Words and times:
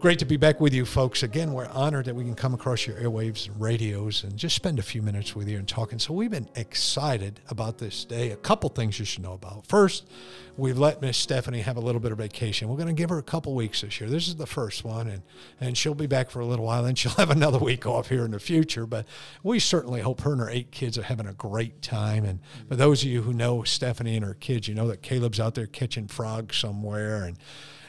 Great 0.00 0.18
to 0.18 0.24
be 0.24 0.38
back 0.38 0.60
with 0.60 0.72
you, 0.72 0.86
folks. 0.86 1.22
Again, 1.22 1.52
we're 1.52 1.68
honored 1.68 2.06
that 2.06 2.14
we 2.14 2.24
can 2.24 2.34
come 2.34 2.54
across 2.54 2.86
your 2.86 2.96
airwaves 2.96 3.46
and 3.46 3.60
radios 3.60 4.24
and 4.24 4.34
just 4.34 4.56
spend 4.56 4.78
a 4.78 4.82
few 4.82 5.02
minutes 5.02 5.36
with 5.36 5.46
you 5.46 5.58
and 5.58 5.68
talking. 5.68 5.98
So, 5.98 6.14
we've 6.14 6.30
been 6.30 6.48
excited 6.54 7.40
about 7.50 7.76
this 7.76 8.06
day. 8.06 8.30
A 8.30 8.36
couple 8.36 8.70
things 8.70 8.98
you 8.98 9.04
should 9.04 9.22
know 9.22 9.34
about. 9.34 9.66
First, 9.66 10.08
we've 10.56 10.78
let 10.78 11.02
Miss 11.02 11.18
Stephanie 11.18 11.60
have 11.60 11.76
a 11.76 11.80
little 11.80 12.00
bit 12.00 12.12
of 12.12 12.16
vacation. 12.16 12.70
We're 12.70 12.78
going 12.78 12.88
to 12.88 12.94
give 12.94 13.10
her 13.10 13.18
a 13.18 13.22
couple 13.22 13.54
weeks 13.54 13.82
this 13.82 14.00
year. 14.00 14.08
This 14.08 14.26
is 14.26 14.36
the 14.36 14.46
first 14.46 14.84
one, 14.84 15.06
and, 15.06 15.22
and 15.60 15.76
she'll 15.76 15.94
be 15.94 16.06
back 16.06 16.30
for 16.30 16.40
a 16.40 16.46
little 16.46 16.64
while. 16.64 16.82
Then 16.82 16.94
she'll 16.94 17.12
have 17.12 17.30
another 17.30 17.58
week 17.58 17.84
off 17.84 18.08
here 18.08 18.24
in 18.24 18.30
the 18.30 18.40
future. 18.40 18.86
But 18.86 19.04
we 19.42 19.58
certainly 19.58 20.00
hope 20.00 20.22
her 20.22 20.32
and 20.32 20.40
her 20.40 20.48
eight 20.48 20.70
kids 20.70 20.96
are 20.96 21.02
having 21.02 21.26
a 21.26 21.34
great 21.34 21.82
time. 21.82 22.24
And 22.24 22.40
for 22.70 22.74
those 22.74 23.02
of 23.02 23.10
you 23.10 23.20
who 23.20 23.34
know 23.34 23.64
Stephanie 23.64 24.16
and 24.16 24.24
her 24.24 24.32
kids, 24.32 24.66
you 24.66 24.74
know 24.74 24.88
that 24.88 25.02
Caleb's 25.02 25.38
out 25.38 25.54
there 25.54 25.66
catching 25.66 26.08
frogs 26.08 26.56
somewhere. 26.56 27.24
And 27.24 27.36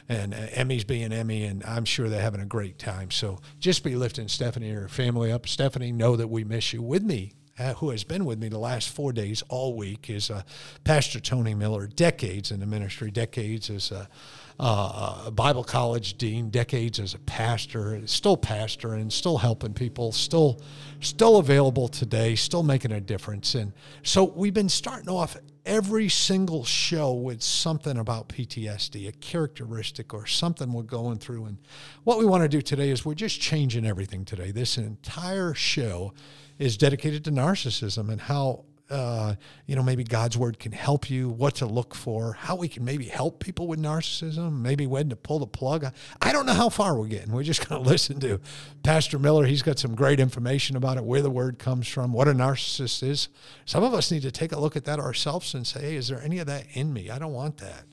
and 0.08 0.34
uh, 0.34 0.46
Emmy's 0.52 0.84
being 0.84 1.12
Emmy, 1.12 1.44
and 1.44 1.64
I'm 1.64 1.84
sure 1.84 2.08
they're 2.08 2.20
having 2.20 2.40
a 2.40 2.46
great 2.46 2.78
time. 2.78 3.10
So 3.10 3.40
just 3.58 3.84
be 3.84 3.96
lifting 3.96 4.28
Stephanie 4.28 4.70
and 4.70 4.78
her 4.78 4.88
family 4.88 5.32
up. 5.32 5.48
Stephanie, 5.48 5.92
know 5.92 6.16
that 6.16 6.28
we 6.28 6.44
miss 6.44 6.72
you. 6.72 6.82
With 6.82 7.02
me, 7.02 7.32
uh, 7.58 7.74
who 7.74 7.90
has 7.90 8.04
been 8.04 8.24
with 8.24 8.38
me 8.38 8.48
the 8.48 8.58
last 8.58 8.88
four 8.88 9.12
days 9.12 9.42
all 9.48 9.76
week, 9.76 10.08
is 10.08 10.30
uh, 10.30 10.42
Pastor 10.84 11.20
Tony 11.20 11.54
Miller. 11.54 11.86
Decades 11.86 12.50
in 12.50 12.60
the 12.60 12.66
ministry, 12.66 13.10
decades 13.10 13.70
as 13.70 13.90
a, 13.90 14.08
uh, 14.58 15.24
a 15.26 15.30
Bible 15.30 15.64
college 15.64 16.14
dean, 16.18 16.50
decades 16.50 16.98
as 16.98 17.14
a 17.14 17.18
pastor, 17.20 18.00
still 18.06 18.36
pastor, 18.36 18.94
and 18.94 19.12
still 19.12 19.38
helping 19.38 19.74
people, 19.74 20.12
still 20.12 20.60
still 21.00 21.38
available 21.38 21.88
today, 21.88 22.34
still 22.34 22.62
making 22.62 22.92
a 22.92 23.00
difference. 23.00 23.54
And 23.54 23.72
so 24.02 24.24
we've 24.24 24.54
been 24.54 24.68
starting 24.68 25.08
off 25.08 25.36
every 25.64 26.08
single 26.08 26.64
show 26.64 27.12
with 27.12 27.42
something 27.42 27.98
about 27.98 28.28
PTSD, 28.28 29.08
a 29.08 29.12
characteristic 29.12 30.12
or 30.12 30.26
something 30.26 30.72
we're 30.72 30.82
going 30.82 31.18
through. 31.18 31.44
And 31.46 31.58
what 32.04 32.18
we 32.18 32.24
want 32.24 32.42
to 32.42 32.48
do 32.48 32.60
today 32.60 32.90
is 32.90 33.04
we're 33.04 33.14
just 33.14 33.40
changing 33.40 33.86
everything 33.86 34.24
today. 34.24 34.50
This 34.50 34.76
entire 34.76 35.54
show 35.54 36.12
is 36.58 36.76
dedicated 36.76 37.24
to 37.24 37.30
narcissism 37.30 38.10
and 38.10 38.20
how 38.20 38.64
uh, 38.90 39.34
you 39.66 39.74
know, 39.74 39.82
maybe 39.82 40.04
God's 40.04 40.36
word 40.36 40.58
can 40.58 40.72
help 40.72 41.08
you, 41.08 41.28
what 41.28 41.56
to 41.56 41.66
look 41.66 41.94
for, 41.94 42.34
how 42.34 42.56
we 42.56 42.68
can 42.68 42.84
maybe 42.84 43.06
help 43.06 43.40
people 43.40 43.66
with 43.66 43.80
narcissism, 43.80 44.60
maybe 44.60 44.86
when 44.86 45.08
to 45.08 45.16
pull 45.16 45.38
the 45.38 45.46
plug. 45.46 45.86
I 46.20 46.32
don't 46.32 46.44
know 46.44 46.52
how 46.52 46.68
far 46.68 46.96
we're 46.96 47.06
getting. 47.06 47.32
We're 47.32 47.42
just 47.42 47.66
going 47.68 47.82
to 47.82 47.88
listen 47.88 48.20
to 48.20 48.40
Pastor 48.82 49.18
Miller. 49.18 49.46
He's 49.46 49.62
got 49.62 49.78
some 49.78 49.94
great 49.94 50.20
information 50.20 50.76
about 50.76 50.98
it, 50.98 51.04
where 51.04 51.22
the 51.22 51.30
word 51.30 51.58
comes 51.58 51.88
from, 51.88 52.12
what 52.12 52.28
a 52.28 52.32
narcissist 52.32 53.02
is. 53.02 53.28
Some 53.64 53.82
of 53.82 53.94
us 53.94 54.10
need 54.10 54.22
to 54.22 54.30
take 54.30 54.52
a 54.52 54.60
look 54.60 54.76
at 54.76 54.84
that 54.84 54.98
ourselves 54.98 55.54
and 55.54 55.66
say, 55.66 55.80
hey, 55.80 55.96
is 55.96 56.08
there 56.08 56.20
any 56.20 56.38
of 56.38 56.46
that 56.46 56.66
in 56.72 56.92
me? 56.92 57.08
I 57.08 57.18
don't 57.18 57.32
want 57.32 57.58
that. 57.58 57.84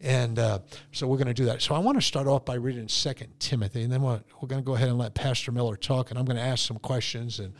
And 0.00 0.38
uh, 0.38 0.58
so 0.92 1.06
we're 1.06 1.16
going 1.16 1.28
to 1.28 1.34
do 1.34 1.46
that. 1.46 1.62
So 1.62 1.74
I 1.74 1.78
want 1.78 1.96
to 1.96 2.02
start 2.02 2.26
off 2.26 2.44
by 2.44 2.54
reading 2.54 2.88
Second 2.88 3.32
Timothy, 3.40 3.82
and 3.82 3.92
then 3.92 4.02
we're, 4.02 4.20
we're 4.40 4.48
going 4.48 4.62
to 4.62 4.66
go 4.66 4.74
ahead 4.74 4.88
and 4.88 4.98
let 4.98 5.14
Pastor 5.14 5.50
Miller 5.50 5.76
talk, 5.76 6.10
and 6.10 6.18
I'm 6.18 6.26
going 6.26 6.36
to 6.36 6.42
ask 6.42 6.66
some 6.66 6.78
questions 6.78 7.40
and 7.40 7.54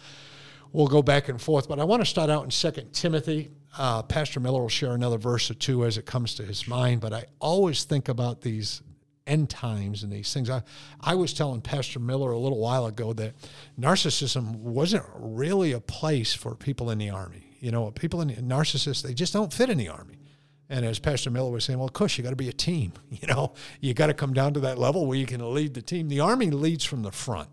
we'll 0.75 0.89
go 0.89 1.03
back 1.03 1.31
and 1.31 1.41
forth. 1.41 1.69
But 1.69 1.81
I 1.81 1.85
want 1.85 2.03
to 2.03 2.07
start 2.07 2.29
out 2.29 2.45
in 2.45 2.51
Second 2.51 2.93
Timothy. 2.93 3.51
Uh, 3.79 4.03
Pastor 4.03 4.41
Miller 4.41 4.61
will 4.61 4.69
share 4.69 4.93
another 4.93 5.17
verse 5.17 5.51
or 5.51 5.55
two 5.55 5.87
as 5.87 5.97
it 5.97 6.05
comes 6.05 6.35
to 6.35 6.43
his 6.43 6.69
mind. 6.69 7.01
But 7.01 7.15
I 7.15 7.25
always 7.39 7.85
think 7.85 8.09
about 8.09 8.43
these 8.43 8.83
end 9.27 9.49
times 9.49 10.03
and 10.03 10.13
these 10.13 10.35
things. 10.35 10.51
I, 10.51 10.63
I 11.01 11.15
was 11.15 11.33
telling 11.33 11.63
Pastor 11.63 12.01
Miller 12.01 12.33
a 12.33 12.39
little 12.39 12.59
while 12.59 12.87
ago 12.87 13.15
that 13.15 13.35
narcissism 13.81 14.57
wasn't 14.57 15.05
really 15.15 15.73
a 15.73 15.81
place 15.81 16.35
for 16.35 16.55
people 16.55 16.91
in 16.91 16.99
the 16.99 17.09
army. 17.09 17.57
You 17.61 17.71
know, 17.71 17.91
people 17.93 18.21
in 18.21 18.29
narcissists, 18.31 19.03
they 19.03 19.15
just 19.15 19.33
don't 19.33 19.53
fit 19.53 19.71
in 19.71 19.79
the 19.79 19.89
army. 19.89 20.19
And 20.69 20.85
as 20.85 20.99
Pastor 20.99 21.31
Miller 21.31 21.51
was 21.51 21.65
saying, 21.65 21.79
well, 21.79 21.87
of 21.87 21.95
course, 21.95 22.19
you 22.19 22.25
got 22.25 22.31
to 22.31 22.37
be 22.37 22.49
a 22.49 22.53
team. 22.53 22.93
You 23.11 23.29
know, 23.29 23.55
you 23.81 23.95
got 23.95 24.09
to 24.09 24.15
come 24.15 24.35
down 24.35 24.55
to 24.55 24.61
that 24.61 24.77
level 24.77 25.07
where 25.07 25.17
you 25.17 25.25
can 25.25 25.55
lead 25.55 25.73
the 25.73 25.81
team. 25.81 26.09
The 26.09 26.21
army 26.21 26.51
leads 26.51 26.85
from 26.85 27.03
the 27.03 27.13
front. 27.13 27.49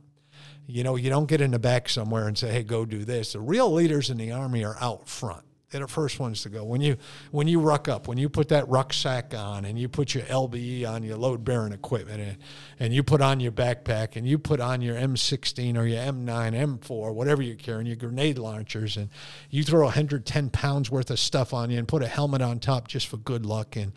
You 0.68 0.84
know, 0.84 0.96
you 0.96 1.10
don't 1.10 1.28
get 1.28 1.42
in 1.42 1.52
the 1.52 1.60
back 1.60 1.90
somewhere 1.90 2.28
and 2.28 2.38
say, 2.38 2.52
"Hey, 2.52 2.64
go 2.64 2.86
do 2.86 3.04
this." 3.04 3.34
The 3.34 3.42
real 3.42 3.72
leaders 3.74 4.10
in 4.10 4.18
the 4.18 4.32
army 4.32 4.64
are 4.64 4.78
out 4.80 5.08
front. 5.08 5.44
They're 5.72 5.80
the 5.80 5.88
first 5.88 6.20
ones 6.20 6.42
to 6.44 6.50
go. 6.50 6.66
When 6.66 6.82
you 6.82 6.98
when 7.32 7.48
you 7.48 7.62
ruck 7.62 7.88
up, 7.88 8.10
when 8.10 8.18
you 8.18 8.28
put 8.28 8.50
that 8.50 8.68
rucksack 8.68 9.34
on, 9.34 9.64
and 9.64 9.80
you 9.80 9.88
put 9.88 10.14
your 10.14 10.26
LBE 10.26 10.86
on, 10.86 11.02
your 11.02 11.16
load 11.16 11.46
bearing 11.46 11.72
equipment, 11.72 12.20
and, 12.20 12.38
and 12.80 12.94
you 12.94 13.04
put 13.04 13.22
on 13.22 13.40
your 13.40 13.54
backpack, 13.54 14.18
and 14.18 14.28
you 14.28 14.38
put 14.38 14.60
on 14.60 14.82
your 14.82 14.96
M16 14.96 15.78
or 15.78 15.86
your 15.86 16.02
M9, 16.02 16.80
M4, 16.80 17.14
whatever 17.14 17.42
you're 17.42 17.56
carrying, 17.56 17.88
your 17.88 17.96
grenade 17.96 18.38
launchers, 18.38 18.98
and 18.98 19.10
you 19.50 19.64
throw 19.64 19.84
110 19.86 20.50
pounds 20.50 20.92
worth 20.92 21.10
of 21.10 21.20
stuff 21.20 21.54
on 21.54 21.72
you, 21.72 21.80
and 21.80 21.88
put 21.88 22.04
a 22.04 22.08
helmet 22.08 22.42
on 22.42 22.60
top 22.60 22.90
just 22.90 23.08
for 23.08 23.18
good 23.18 23.46
luck, 23.46 23.78
and 23.78 23.94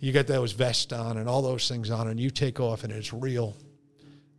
you 0.00 0.12
got 0.12 0.26
those 0.26 0.52
vests 0.52 0.94
on 0.94 1.18
and 1.18 1.28
all 1.28 1.42
those 1.42 1.68
things 1.68 1.90
on, 1.90 2.08
and 2.08 2.18
you 2.18 2.30
take 2.30 2.58
off, 2.58 2.84
and 2.84 2.92
it's 2.92 3.12
real 3.12 3.54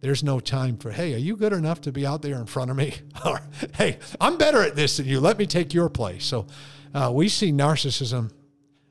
there's 0.01 0.23
no 0.23 0.39
time 0.39 0.77
for, 0.77 0.91
hey, 0.91 1.13
are 1.13 1.17
you 1.17 1.35
good 1.35 1.53
enough 1.53 1.81
to 1.81 1.91
be 1.91 2.05
out 2.05 2.21
there 2.21 2.35
in 2.35 2.45
front 2.45 2.71
of 2.71 2.77
me? 2.77 2.95
or, 3.25 3.41
hey, 3.75 3.97
I'm 4.19 4.37
better 4.37 4.61
at 4.61 4.75
this 4.75 4.97
than 4.97 5.05
you. 5.05 5.19
Let 5.19 5.37
me 5.37 5.45
take 5.45 5.73
your 5.73 5.89
place. 5.89 6.25
So 6.25 6.47
uh, 6.93 7.11
we 7.13 7.29
see 7.29 7.51
narcissism 7.51 8.31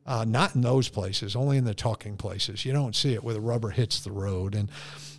uh, 0.06 0.24
not 0.24 0.54
in 0.54 0.62
those 0.62 0.88
places, 0.88 1.36
only 1.36 1.58
in 1.58 1.64
the 1.64 1.74
talking 1.74 2.16
places. 2.16 2.64
You 2.64 2.72
don't 2.72 2.96
see 2.96 3.14
it 3.14 3.22
where 3.22 3.34
the 3.34 3.41
rubber 3.41 3.70
hits 3.70 4.00
the 4.00 4.12
road. 4.12 4.54
And 4.54 4.70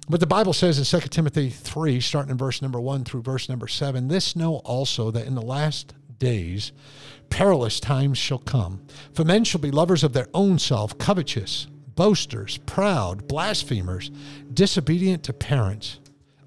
but 0.09 0.19
the 0.19 0.27
Bible 0.27 0.53
says 0.53 0.79
in 0.79 1.01
2 1.01 1.07
Timothy 1.09 1.51
3, 1.51 2.01
starting 2.01 2.31
in 2.31 2.37
verse 2.37 2.63
number 2.63 2.81
1 2.81 3.03
through 3.03 3.21
verse 3.21 3.47
number 3.47 3.67
7, 3.67 4.07
this 4.07 4.35
know 4.35 4.55
also 4.57 5.11
that 5.11 5.27
in 5.27 5.35
the 5.35 5.41
last 5.41 5.93
days 6.17 6.71
perilous 7.29 7.79
times 7.79 8.17
shall 8.17 8.39
come. 8.39 8.81
For 9.13 9.23
men 9.23 9.43
shall 9.43 9.61
be 9.61 9.69
lovers 9.69 10.03
of 10.03 10.13
their 10.13 10.27
own 10.33 10.57
self, 10.57 10.97
covetous 10.97 11.67
boasters, 11.99 12.59
proud, 12.59 13.27
blasphemers, 13.27 14.09
disobedient 14.53 15.21
to 15.21 15.33
parents, 15.33 15.99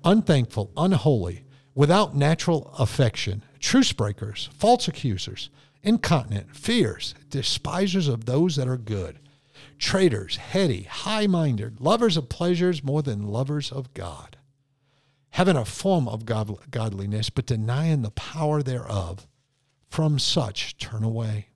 unthankful, 0.02 0.70
unholy, 0.78 1.44
without 1.74 2.16
natural 2.16 2.72
affection, 2.78 3.42
truce 3.60 3.92
breakers, 3.92 4.48
false 4.54 4.88
accusers, 4.88 5.50
incontinent, 5.82 6.56
fierce, 6.56 7.14
despisers 7.28 8.08
of 8.08 8.24
those 8.24 8.56
that 8.56 8.66
are 8.66 8.78
good, 8.78 9.18
traitors, 9.78 10.36
heady, 10.36 10.84
high 10.84 11.26
minded, 11.26 11.82
lovers 11.82 12.16
of 12.16 12.30
pleasures 12.30 12.82
more 12.82 13.02
than 13.02 13.26
lovers 13.26 13.70
of 13.70 13.92
God, 13.92 14.38
having 15.32 15.56
a 15.56 15.66
form 15.66 16.08
of 16.08 16.24
godliness, 16.24 17.28
but 17.28 17.44
denying 17.44 18.00
the 18.00 18.10
power 18.12 18.62
thereof. 18.62 19.26
From 19.90 20.18
such 20.18 20.78
turn 20.78 21.04
away. 21.04 21.48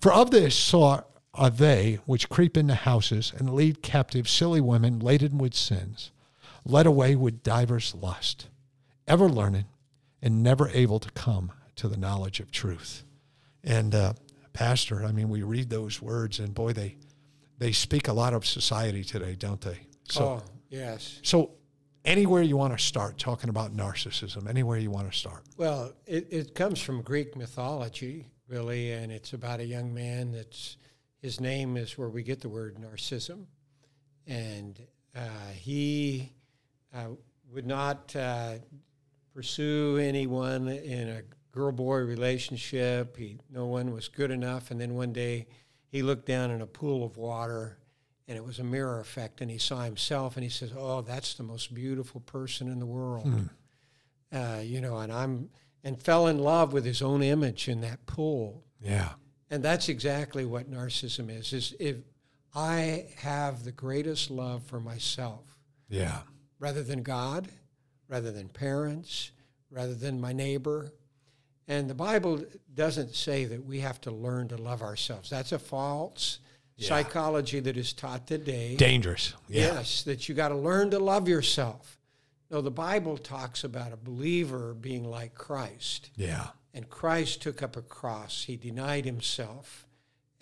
For 0.00 0.12
of 0.12 0.32
this 0.32 0.56
sort 0.56 1.06
are 1.36 1.50
they 1.50 1.98
which 2.06 2.28
creep 2.28 2.56
into 2.56 2.74
houses 2.74 3.32
and 3.36 3.54
lead 3.54 3.82
captive 3.82 4.28
silly 4.28 4.60
women 4.60 4.98
laden 4.98 5.38
with 5.38 5.54
sins, 5.54 6.10
led 6.64 6.86
away 6.86 7.14
with 7.14 7.42
divers 7.42 7.94
lust, 7.94 8.48
ever 9.06 9.28
learning 9.28 9.66
and 10.22 10.42
never 10.42 10.68
able 10.70 10.98
to 10.98 11.10
come 11.12 11.52
to 11.76 11.88
the 11.88 11.96
knowledge 11.96 12.40
of 12.40 12.50
truth. 12.50 13.04
And 13.62 13.94
uh, 13.94 14.14
pastor, 14.52 15.04
I 15.04 15.12
mean, 15.12 15.28
we 15.28 15.42
read 15.42 15.70
those 15.70 16.00
words, 16.00 16.38
and 16.38 16.54
boy, 16.54 16.72
they 16.72 16.96
they 17.58 17.72
speak 17.72 18.08
a 18.08 18.12
lot 18.12 18.34
of 18.34 18.46
society 18.46 19.04
today, 19.04 19.34
don't 19.34 19.60
they? 19.60 19.78
So, 20.08 20.24
oh, 20.24 20.42
yes. 20.68 21.20
So, 21.22 21.52
anywhere 22.04 22.42
you 22.42 22.56
want 22.56 22.76
to 22.76 22.84
start 22.84 23.18
talking 23.18 23.50
about 23.50 23.74
narcissism, 23.74 24.48
anywhere 24.48 24.78
you 24.78 24.90
want 24.90 25.10
to 25.10 25.16
start. 25.16 25.42
Well, 25.56 25.92
it, 26.06 26.28
it 26.30 26.54
comes 26.54 26.80
from 26.80 27.02
Greek 27.02 27.34
mythology, 27.34 28.28
really, 28.48 28.92
and 28.92 29.10
it's 29.10 29.32
about 29.32 29.60
a 29.60 29.64
young 29.64 29.92
man 29.94 30.32
that's 30.32 30.76
his 31.26 31.40
name 31.40 31.76
is 31.76 31.98
where 31.98 32.08
we 32.08 32.22
get 32.22 32.40
the 32.40 32.48
word 32.48 32.76
narcissism, 32.76 33.46
and 34.28 34.80
uh, 35.12 35.50
he 35.52 36.32
uh, 36.94 37.08
would 37.52 37.66
not 37.66 38.14
uh, 38.14 38.52
pursue 39.34 39.96
anyone 39.96 40.68
in 40.68 41.08
a 41.08 41.22
girl 41.50 41.72
boy 41.72 41.96
relationship. 41.96 43.16
He 43.16 43.38
no 43.50 43.66
one 43.66 43.92
was 43.92 44.06
good 44.06 44.30
enough, 44.30 44.70
and 44.70 44.80
then 44.80 44.94
one 44.94 45.12
day 45.12 45.48
he 45.88 46.00
looked 46.00 46.26
down 46.26 46.52
in 46.52 46.62
a 46.62 46.66
pool 46.66 47.04
of 47.04 47.16
water 47.16 47.76
and 48.28 48.38
it 48.38 48.44
was 48.44 48.60
a 48.60 48.64
mirror 48.64 49.00
effect 49.00 49.40
and 49.40 49.50
he 49.50 49.58
saw 49.58 49.82
himself 49.82 50.36
and 50.36 50.44
he 50.44 50.50
says 50.50 50.72
oh 50.76 51.00
that's 51.00 51.34
the 51.34 51.42
most 51.42 51.74
beautiful 51.74 52.20
person 52.20 52.70
in 52.70 52.78
the 52.78 52.86
world. 52.86 53.48
Uh, 54.32 54.60
you 54.62 54.80
know 54.80 54.98
and 54.98 55.12
i'm 55.12 55.48
and 55.84 56.02
fell 56.02 56.26
in 56.26 56.38
love 56.38 56.72
with 56.72 56.84
his 56.84 57.00
own 57.02 57.22
image 57.22 57.68
in 57.68 57.80
that 57.80 58.04
pool. 58.06 58.64
Yeah. 58.80 59.12
And 59.50 59.62
that's 59.62 59.88
exactly 59.88 60.44
what 60.44 60.70
narcissism 60.70 61.30
is 61.30 61.52
is 61.52 61.74
if 61.78 61.96
i 62.54 63.06
have 63.18 63.64
the 63.64 63.72
greatest 63.72 64.30
love 64.30 64.62
for 64.64 64.80
myself 64.80 65.44
Yeah. 65.88 66.20
rather 66.58 66.82
than 66.82 67.02
god 67.02 67.48
rather 68.08 68.32
than 68.32 68.48
parents 68.48 69.30
rather 69.70 69.94
than 69.94 70.20
my 70.20 70.32
neighbor 70.32 70.92
and 71.68 71.88
the 71.90 71.94
bible 71.94 72.44
doesn't 72.74 73.14
say 73.14 73.44
that 73.46 73.64
we 73.64 73.80
have 73.80 74.00
to 74.02 74.10
learn 74.10 74.48
to 74.48 74.56
love 74.56 74.82
ourselves 74.82 75.30
that's 75.30 75.52
a 75.52 75.58
false 75.58 76.38
Yeah. 76.76 76.88
psychology 76.88 77.60
that 77.60 77.76
is 77.76 77.92
taught 77.94 78.26
today 78.26 78.76
Dangerous. 78.76 79.32
Yeah. 79.48 79.74
Yes, 79.74 80.02
that 80.02 80.28
you 80.28 80.34
got 80.34 80.48
to 80.50 80.56
learn 80.56 80.90
to 80.90 80.98
love 80.98 81.26
yourself. 81.26 81.98
No, 82.50 82.60
the 82.60 82.70
Bible 82.70 83.16
talks 83.16 83.64
about 83.64 83.92
a 83.94 83.96
believer 83.96 84.74
being 84.74 85.02
like 85.10 85.34
Christ. 85.34 86.10
Yeah. 86.16 86.48
And 86.76 86.90
Christ 86.90 87.40
took 87.40 87.62
up 87.62 87.74
a 87.74 87.80
cross. 87.80 88.44
He 88.44 88.56
denied 88.58 89.06
himself 89.06 89.86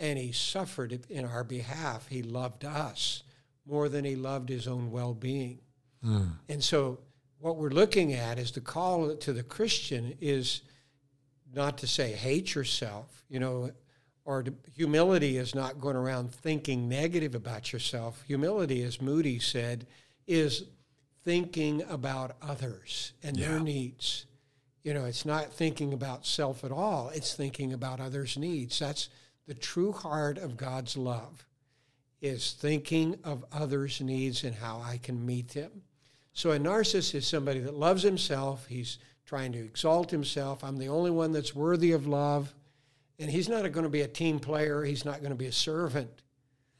and 0.01 0.19
he 0.19 0.33
suffered 0.33 1.07
in 1.09 1.25
our 1.25 1.45
behalf. 1.45 2.09
He 2.09 2.25
loved 2.25 2.65
us 2.65 3.23
more 3.65 3.89
than 3.89 4.05
he 4.05 4.17
loved 4.17 4.49
his 4.49 4.67
own 4.67 4.91
well 4.91 5.15
being. 5.15 5.61
Hmm. 6.03 6.25
And 6.49 6.63
so, 6.63 6.99
what 7.39 7.57
we're 7.57 7.71
looking 7.71 8.15
at 8.15 8.41
is 8.41 8.51
the 8.51 8.61
call 8.61 9.15
to 9.15 9.33
the 9.33 9.45
Christian 9.45 10.15
is 10.21 10.63
not 11.55 11.79
to 11.79 11.87
say 11.87 12.11
hate 12.11 12.53
yourself, 12.57 13.25
you 13.29 13.39
know, 13.39 13.71
or 14.25 14.43
to, 14.43 14.53
humility 14.75 15.37
is 15.37 15.55
not 15.55 15.81
going 15.81 15.95
around 15.95 16.35
thinking 16.35 16.89
negative 16.89 17.37
about 17.37 17.73
yourself. 17.73 18.25
Humility, 18.27 18.83
as 18.83 19.01
Moody 19.01 19.39
said, 19.39 19.87
is 20.27 20.65
thinking 21.23 21.83
about 21.89 22.37
others 22.43 23.13
and 23.23 23.37
Yeah. 23.37 23.51
their 23.51 23.61
needs. 23.61 24.27
You 24.85 24.95
know, 24.95 25.07
it's 25.07 25.25
not 25.25 25.53
thinking 25.53 25.93
about 25.93 26.27
self 26.27 26.63
at 26.63 26.71
all, 26.71 27.11
it's 27.13 27.35
thinking 27.35 27.73
about 27.73 28.01
others' 28.01 28.39
needs. 28.39 28.79
That's 28.79 29.09
the 29.47 29.55
true 29.55 29.93
heart 29.93 30.39
of 30.39 30.57
God's 30.57 30.97
love 30.97 31.47
is 32.21 32.53
thinking 32.53 33.19
of 33.23 33.45
others' 33.53 34.01
needs 34.01 34.45
and 34.45 34.55
how 34.55 34.81
I 34.81 34.99
can 34.99 35.27
meet 35.27 35.49
them. 35.49 35.83
So 36.33 36.53
a 36.53 36.59
narcissist 36.59 37.15
is 37.15 37.27
somebody 37.27 37.61
that 37.61 37.75
loves 37.75 38.03
himself. 38.03 38.67
He's 38.67 38.99
trying 39.27 39.53
to 39.53 39.59
exalt 39.59 40.11
himself. 40.11 40.65
I'm 40.65 40.79
the 40.79 40.89
only 40.89 41.11
one 41.11 41.33
that's 41.33 41.55
worthy 41.55 41.93
of 41.93 42.07
love. 42.07 42.55
And 43.19 43.31
he's 43.31 43.49
not 43.49 43.71
going 43.73 43.85
to 43.85 43.91
be 43.91 44.01
a 44.01 44.09
team 44.09 44.41
player. 44.41 44.83
He's 44.85 45.05
not 45.05 45.21
going 45.21 45.31
to 45.31 45.37
be 45.37 45.47
a 45.47 45.53
servant 45.53 46.11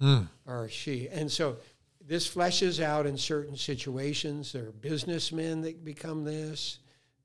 hmm. 0.01 0.23
or 0.47 0.69
she. 0.69 1.09
And 1.09 1.31
so 1.31 1.59
this 2.01 2.27
fleshes 2.27 2.83
out 2.83 3.07
in 3.07 3.17
certain 3.17 3.57
situations. 3.57 4.53
There 4.53 4.69
are 4.69 4.73
businessmen 4.73 5.61
that 5.63 5.85
become 5.85 6.25
this. 6.25 6.79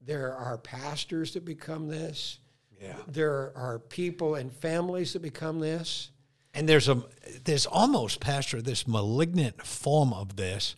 There 0.06 0.34
are 0.34 0.57
pastors 0.57 1.34
that 1.34 1.46
become 1.46 1.88
this. 1.88 2.40
Yeah. 2.81 2.96
There 3.07 3.51
are 3.56 3.80
people 3.80 4.36
and 4.36 4.51
families 4.54 5.13
that 5.13 5.22
become 5.22 5.60
this. 5.60 6.12
And 6.54 6.68
there's 6.68 6.88
a 6.90 7.04
there's 7.44 7.66
almost, 7.66 8.19
Pastor, 8.19 8.62
this 8.62 8.88
malignant 8.88 9.66
form 9.66 10.13
of 10.13 10.36
this 10.36 10.75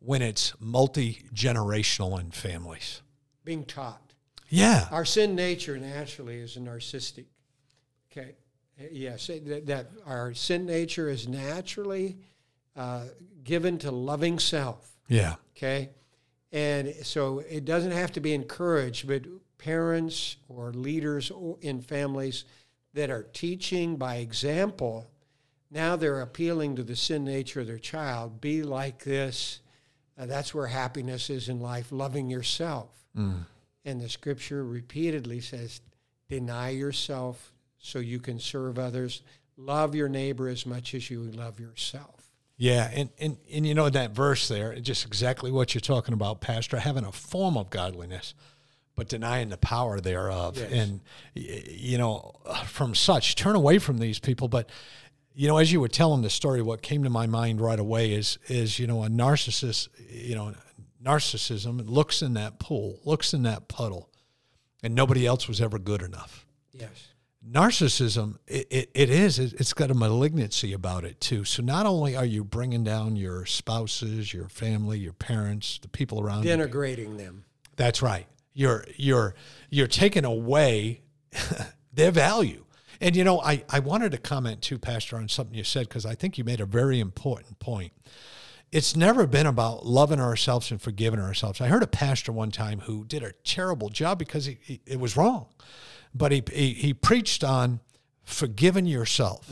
when 0.00 0.22
it's 0.22 0.54
multi 0.58 1.24
generational 1.32 2.18
in 2.18 2.30
families. 2.30 3.02
being 3.44 3.64
taught. 3.64 4.14
Yeah. 4.48 4.88
Our 4.90 5.04
sin 5.04 5.34
nature 5.34 5.78
naturally 5.78 6.38
is 6.38 6.56
narcissistic. 6.56 7.26
Okay. 8.10 8.34
Yes, 8.90 9.28
that, 9.28 9.66
that 9.66 9.90
our 10.06 10.34
sin 10.34 10.66
nature 10.66 11.08
is 11.08 11.28
naturally 11.28 12.18
uh, 12.74 13.04
given 13.44 13.78
to 13.78 13.90
loving 13.90 14.38
self. 14.38 14.90
Yeah. 15.08 15.36
Okay. 15.56 15.90
And 16.52 16.94
so 17.02 17.38
it 17.38 17.64
doesn't 17.64 17.92
have 17.92 18.12
to 18.12 18.20
be 18.20 18.34
encouraged, 18.34 19.08
but 19.08 19.22
parents 19.56 20.36
or 20.48 20.72
leaders 20.72 21.32
in 21.60 21.80
families 21.80 22.44
that 22.94 23.10
are 23.10 23.22
teaching 23.32 23.96
by 23.96 24.16
example, 24.16 25.10
now 25.70 25.96
they're 25.96 26.20
appealing 26.20 26.76
to 26.76 26.82
the 26.82 26.96
sin 26.96 27.24
nature 27.24 27.60
of 27.60 27.66
their 27.66 27.78
child. 27.78 28.40
Be 28.40 28.62
like 28.62 29.04
this. 29.04 29.60
Uh, 30.18 30.26
that's 30.26 30.54
where 30.54 30.66
happiness 30.66 31.30
is 31.30 31.48
in 31.48 31.58
life, 31.58 31.90
loving 31.90 32.28
yourself. 32.28 32.90
And 33.84 34.00
the 34.00 34.10
scripture 34.10 34.64
repeatedly 34.64 35.40
says, 35.40 35.80
deny 36.28 36.68
yourself 36.68 37.52
so 37.78 37.98
you 37.98 38.20
can 38.20 38.38
serve 38.38 38.78
others. 38.78 39.22
Love 39.56 39.94
your 39.94 40.08
neighbor 40.08 40.48
as 40.48 40.66
much 40.66 40.94
as 40.94 41.10
you 41.10 41.22
love 41.22 41.58
yourself. 41.58 42.21
Yeah, 42.62 42.88
and, 42.94 43.10
and 43.18 43.38
and 43.52 43.66
you 43.66 43.74
know 43.74 43.90
that 43.90 44.12
verse 44.12 44.46
there, 44.46 44.72
just 44.76 45.04
exactly 45.04 45.50
what 45.50 45.74
you're 45.74 45.80
talking 45.80 46.14
about, 46.14 46.40
Pastor, 46.40 46.78
having 46.78 47.04
a 47.04 47.10
form 47.10 47.56
of 47.56 47.70
godliness, 47.70 48.34
but 48.94 49.08
denying 49.08 49.48
the 49.48 49.56
power 49.56 49.98
thereof. 50.00 50.56
Yes. 50.56 50.70
And 50.70 51.00
you 51.34 51.98
know, 51.98 52.36
from 52.66 52.94
such, 52.94 53.34
turn 53.34 53.56
away 53.56 53.80
from 53.80 53.98
these 53.98 54.20
people. 54.20 54.46
But 54.46 54.70
you 55.34 55.48
know, 55.48 55.58
as 55.58 55.72
you 55.72 55.80
were 55.80 55.88
telling 55.88 56.22
the 56.22 56.30
story, 56.30 56.62
what 56.62 56.82
came 56.82 57.02
to 57.02 57.10
my 57.10 57.26
mind 57.26 57.60
right 57.60 57.80
away 57.80 58.12
is 58.12 58.38
is 58.46 58.78
you 58.78 58.86
know 58.86 59.02
a 59.02 59.08
narcissist, 59.08 59.88
you 60.08 60.36
know, 60.36 60.54
narcissism 61.04 61.82
looks 61.84 62.22
in 62.22 62.34
that 62.34 62.60
pool, 62.60 63.00
looks 63.04 63.34
in 63.34 63.42
that 63.42 63.66
puddle, 63.66 64.08
and 64.84 64.94
nobody 64.94 65.26
else 65.26 65.48
was 65.48 65.60
ever 65.60 65.80
good 65.80 66.00
enough 66.00 66.46
Yes. 66.72 67.11
Narcissism 67.48 68.36
it, 68.46 68.66
it, 68.70 68.90
it 68.94 69.10
is 69.10 69.38
it, 69.38 69.52
it's 69.54 69.72
got 69.72 69.90
a 69.90 69.94
malignancy 69.94 70.72
about 70.72 71.04
it 71.04 71.20
too. 71.20 71.44
So 71.44 71.62
not 71.62 71.86
only 71.86 72.14
are 72.16 72.24
you 72.24 72.44
bringing 72.44 72.84
down 72.84 73.16
your 73.16 73.44
spouses 73.46 74.32
your 74.32 74.48
family 74.48 74.98
your 74.98 75.12
parents 75.12 75.78
the 75.82 75.88
people 75.88 76.20
around 76.20 76.44
you 76.44 76.50
Denigrating 76.50 77.16
them. 77.18 77.44
that's 77.76 78.00
right. 78.02 78.26
You're 78.54 78.84
you're 78.96 79.34
you're 79.70 79.88
taking 79.88 80.24
away 80.24 81.02
their 81.92 82.10
value. 82.12 82.64
And 83.00 83.16
you 83.16 83.24
know 83.24 83.40
i 83.40 83.64
i 83.70 83.80
wanted 83.80 84.12
to 84.12 84.18
comment 84.18 84.62
too 84.62 84.78
pastor 84.78 85.16
on 85.16 85.28
something 85.28 85.56
you 85.56 85.64
said 85.64 85.88
because 85.88 86.06
i 86.06 86.14
think 86.14 86.38
you 86.38 86.44
made 86.44 86.60
a 86.60 86.66
very 86.66 87.00
important 87.00 87.58
point. 87.58 87.92
It's 88.70 88.96
never 88.96 89.26
been 89.26 89.46
about 89.46 89.84
loving 89.84 90.18
ourselves 90.20 90.70
and 90.70 90.80
forgiving 90.80 91.20
ourselves. 91.20 91.60
I 91.60 91.66
heard 91.68 91.82
a 91.82 91.86
pastor 91.86 92.32
one 92.32 92.50
time 92.50 92.80
who 92.80 93.04
did 93.04 93.22
a 93.22 93.32
terrible 93.44 93.90
job 93.90 94.18
because 94.18 94.46
he, 94.46 94.56
he, 94.62 94.80
it 94.86 94.98
was 94.98 95.14
wrong, 95.14 95.48
but 96.14 96.32
he, 96.32 96.42
he, 96.52 96.72
he 96.74 96.94
preached 96.94 97.44
on 97.44 97.80
forgiving 98.24 98.86
yourself. 98.86 99.50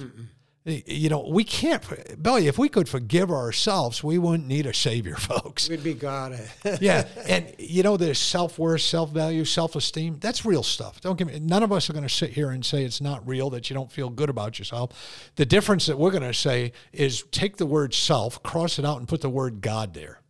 You 0.67 1.09
know, 1.09 1.27
we 1.27 1.43
can't, 1.43 1.83
Billy, 2.23 2.47
if 2.47 2.59
we 2.59 2.69
could 2.69 2.87
forgive 2.87 3.31
ourselves, 3.31 4.05
we 4.05 4.19
wouldn't 4.19 4.47
need 4.47 4.67
a 4.67 4.75
savior, 4.75 5.17
folks. 5.19 5.71
We'd 5.71 5.83
be 5.83 5.95
God. 5.95 6.39
Yeah. 6.81 7.07
And, 7.27 7.55
you 7.59 7.83
know, 7.83 7.97
there's 7.97 8.19
self 8.19 8.59
worth, 8.59 8.83
self 8.83 9.11
value, 9.11 9.47
self 9.47 9.75
esteem. 9.75 10.19
That's 10.21 10.45
real 10.45 10.63
stuff. 10.63 11.01
Don't 11.01 11.19
give 11.19 11.29
me, 11.29 11.39
none 11.41 11.63
of 11.63 11.73
us 11.73 11.89
are 11.89 11.95
going 11.95 12.07
to 12.07 12.15
sit 12.15 12.31
here 12.31 12.51
and 12.51 12.65
say 12.65 12.85
it's 12.85 13.01
not 13.01 13.27
real, 13.27 13.49
that 13.51 13.71
you 13.71 13.75
don't 13.75 13.91
feel 13.91 14.11
good 14.11 14.29
about 14.29 14.59
yourself. 14.59 15.33
The 15.37 15.47
difference 15.47 15.87
that 15.87 15.97
we're 15.99 16.11
going 16.11 16.23
to 16.23 16.35
say 16.35 16.73
is 16.93 17.25
take 17.31 17.57
the 17.57 17.67
word 17.67 17.95
self, 17.95 18.43
cross 18.43 18.79
it 18.79 18.85
out, 18.85 18.99
and 18.99 19.09
put 19.09 19.23
the 19.23 19.31
word 19.31 19.63
God 19.63 19.95
there. 19.95 20.21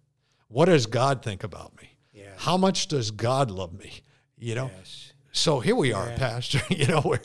What 0.49 0.66
does 0.66 0.87
God 0.87 1.22
think 1.22 1.42
about 1.42 1.76
me? 1.80 1.96
Yeah. 2.12 2.30
How 2.37 2.56
much 2.56 2.87
does 2.87 3.10
God 3.10 3.50
love 3.50 3.72
me? 3.72 4.02
You 4.38 4.54
know? 4.54 4.70
yes. 4.78 5.10
So 5.32 5.60
here 5.60 5.76
we 5.76 5.92
are, 5.92 6.06
Pastor. 6.16 6.60
You 6.70 6.87
know, 6.87 7.02
we're, 7.04 7.20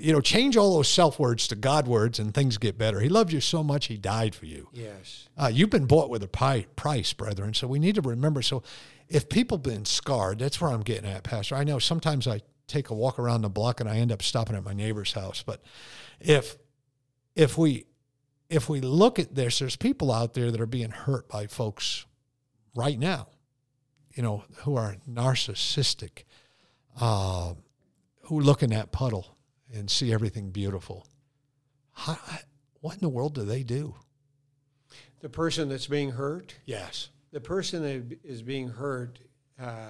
you 0.00 0.12
know, 0.12 0.20
change 0.20 0.56
all 0.56 0.76
those 0.76 0.88
self 0.88 1.18
words 1.18 1.48
to 1.48 1.56
God 1.56 1.86
words, 1.88 2.18
and 2.18 2.32
things 2.32 2.56
get 2.56 2.78
better. 2.78 3.00
He 3.00 3.08
loves 3.08 3.32
you 3.32 3.40
so 3.40 3.62
much, 3.62 3.86
He 3.86 3.96
died 3.96 4.34
for 4.34 4.46
you. 4.46 4.68
Yes. 4.72 5.28
Uh, 5.36 5.50
you've 5.52 5.70
been 5.70 5.86
bought 5.86 6.08
with 6.08 6.22
a 6.22 6.28
pi- 6.28 6.66
price, 6.76 7.12
brethren. 7.12 7.52
So 7.54 7.66
we 7.66 7.78
need 7.78 7.96
to 7.96 8.00
remember. 8.00 8.42
So 8.42 8.62
if 9.08 9.28
people 9.28 9.58
been 9.58 9.84
scarred, 9.84 10.38
that's 10.38 10.60
where 10.60 10.70
I'm 10.70 10.82
getting 10.82 11.10
at, 11.10 11.24
Pastor. 11.24 11.56
I 11.56 11.64
know 11.64 11.78
sometimes 11.78 12.26
I 12.26 12.40
take 12.66 12.90
a 12.90 12.94
walk 12.94 13.18
around 13.18 13.42
the 13.42 13.48
block 13.48 13.80
and 13.80 13.88
I 13.88 13.96
end 13.96 14.12
up 14.12 14.22
stopping 14.22 14.56
at 14.56 14.64
my 14.64 14.72
neighbor's 14.72 15.12
house. 15.12 15.42
But 15.44 15.62
if 16.20 16.56
if 17.34 17.58
we 17.58 17.86
if 18.48 18.68
we 18.68 18.80
look 18.80 19.18
at 19.18 19.34
this, 19.34 19.58
there's 19.58 19.76
people 19.76 20.12
out 20.12 20.34
there 20.34 20.50
that 20.50 20.60
are 20.60 20.66
being 20.66 20.90
hurt 20.90 21.28
by 21.28 21.46
folks 21.46 22.06
right 22.74 22.98
now, 22.98 23.28
you 24.14 24.22
know, 24.22 24.44
who 24.58 24.76
are 24.76 24.96
narcissistic, 25.08 26.24
uh, 27.00 27.54
who 28.22 28.40
look 28.40 28.62
in 28.62 28.70
that 28.70 28.92
puddle 28.92 29.36
and 29.72 29.90
see 29.90 30.12
everything 30.12 30.50
beautiful. 30.50 31.06
How, 31.92 32.18
what 32.80 32.94
in 32.94 33.00
the 33.00 33.08
world 33.08 33.34
do 33.34 33.42
they 33.44 33.62
do? 33.62 33.94
The 35.20 35.28
person 35.28 35.68
that's 35.68 35.86
being 35.86 36.10
hurt, 36.12 36.54
Yes. 36.66 37.08
the 37.32 37.40
person 37.40 37.82
that 37.82 38.18
is 38.22 38.42
being 38.42 38.68
hurt, 38.68 39.18
uh, 39.60 39.88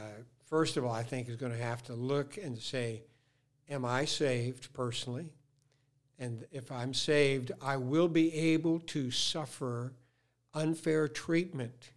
first 0.49 0.77
of 0.77 0.85
all, 0.85 0.93
I 0.93 1.03
think 1.03 1.29
is 1.29 1.37
going 1.37 1.53
to 1.53 1.59
have 1.59 1.83
to 1.85 1.95
look 1.95 2.37
and 2.37 2.59
say, 2.59 3.03
Am 3.69 3.85
I 3.85 4.05
saved 4.05 4.73
personally? 4.73 5.33
And 6.19 6.47
if 6.53 6.71
I'm 6.71 6.95
saved, 6.95 7.51
I 7.61 7.77
will 7.77 8.09
be 8.09 8.33
able 8.33 8.79
to 8.81 9.11
suffer 9.11 9.93
unfair 10.55 11.09
treatment 11.09 11.91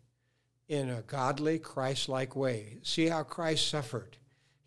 in 0.67 0.89
a 0.89 1.01
godly, 1.03 1.59
Christ 1.59 2.09
like 2.09 2.35
way. 2.35 2.79
See 2.81 3.07
how 3.07 3.23
Christ 3.23 3.67
suffered. 3.67 4.17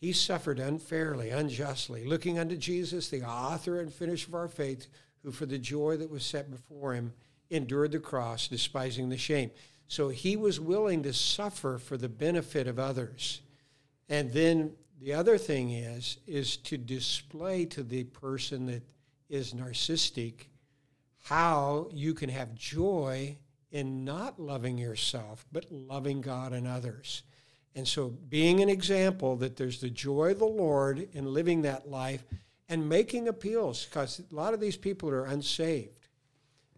He 0.03 0.13
suffered 0.13 0.59
unfairly, 0.59 1.31
unjustly, 1.31 2.05
looking 2.05 2.37
unto 2.37 2.57
Jesus, 2.57 3.09
the 3.09 3.23
author 3.23 3.79
and 3.79 3.95
finisher 3.95 4.27
of 4.27 4.35
our 4.35 4.49
faith, 4.49 4.89
who 5.23 5.31
for 5.31 5.47
the 5.47 5.61
joy 5.61 5.97
that 5.97 6.11
was 6.11 6.25
set 6.25 6.51
before 6.51 6.93
him 6.93 7.13
endured 7.51 7.93
the 7.93 8.01
cross, 8.01 8.49
despising 8.49 9.11
the 9.11 9.17
shame. 9.17 9.53
So 9.87 10.09
he 10.09 10.35
was 10.35 10.59
willing 10.59 11.05
to 11.05 11.13
suffer 11.13 11.79
for 11.79 11.97
the 11.97 12.09
benefit 12.09 12.67
of 12.67 12.81
others. 12.81 13.43
And 14.09 14.33
then 14.33 14.73
the 15.01 15.15
other 15.15 15.39
thing 15.39 15.71
is 15.71 16.19
is 16.27 16.57
to 16.57 16.77
display 16.77 17.65
to 17.67 17.85
the 17.85 18.03
person 18.03 18.67
that 18.67 18.83
is 19.29 19.55
narcissistic 19.55 20.47
how 21.27 21.89
you 21.93 22.13
can 22.13 22.29
have 22.29 22.57
joy 22.57 23.37
in 23.71 24.05
not 24.05 24.41
loving 24.41 24.79
yourself 24.79 25.47
but 25.53 25.71
loving 25.71 26.23
God 26.23 26.53
and 26.53 26.67
others. 26.67 27.23
And 27.75 27.89
so 27.89 28.09
being 28.29 28.61
an 28.61 28.69
example 28.69 29.37
that 29.37 29.57
there's 29.57 29.81
the 29.81 29.91
joy 29.91 30.33
of 30.33 30.39
the 30.39 30.45
Lord 30.45 31.09
in 31.13 31.33
living 31.33 31.63
that 31.63 31.89
life 31.89 32.25
and 32.69 32.89
making 32.89 33.29
appeals 33.29 33.85
because 33.87 34.21
a 34.31 34.35
lot 34.35 34.55
of 34.55 34.61
these 34.61 34.77
people 34.77 35.09
are 35.11 35.25
unsaved. 35.25 36.09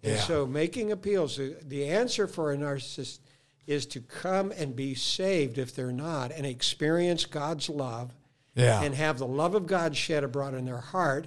And 0.03 0.15
Yeah. 0.15 0.21
so 0.23 0.47
making 0.47 0.93
appeals, 0.93 1.37
the- 1.37 1.57
the 1.67 1.87
answer 1.89 2.27
for 2.27 2.53
a 2.53 2.57
narcissist 2.57 3.19
is 3.67 3.87
to 3.87 4.01
come 4.01 4.53
and 4.53 4.77
be 4.77 4.95
saved 4.95 5.57
if 5.59 5.75
they're 5.75 5.91
not 5.93 6.31
and 6.31 6.45
experience 6.45 7.25
God's 7.25 7.69
love 7.69 8.13
Yeah. 8.55 8.83
and 8.83 8.95
have 8.95 9.19
the 9.19 9.27
love 9.27 9.55
of 9.55 9.67
God 9.67 9.97
shed 9.97 10.23
abroad 10.23 10.55
in 10.55 10.65
their 10.65 10.79
heart. 10.81 11.27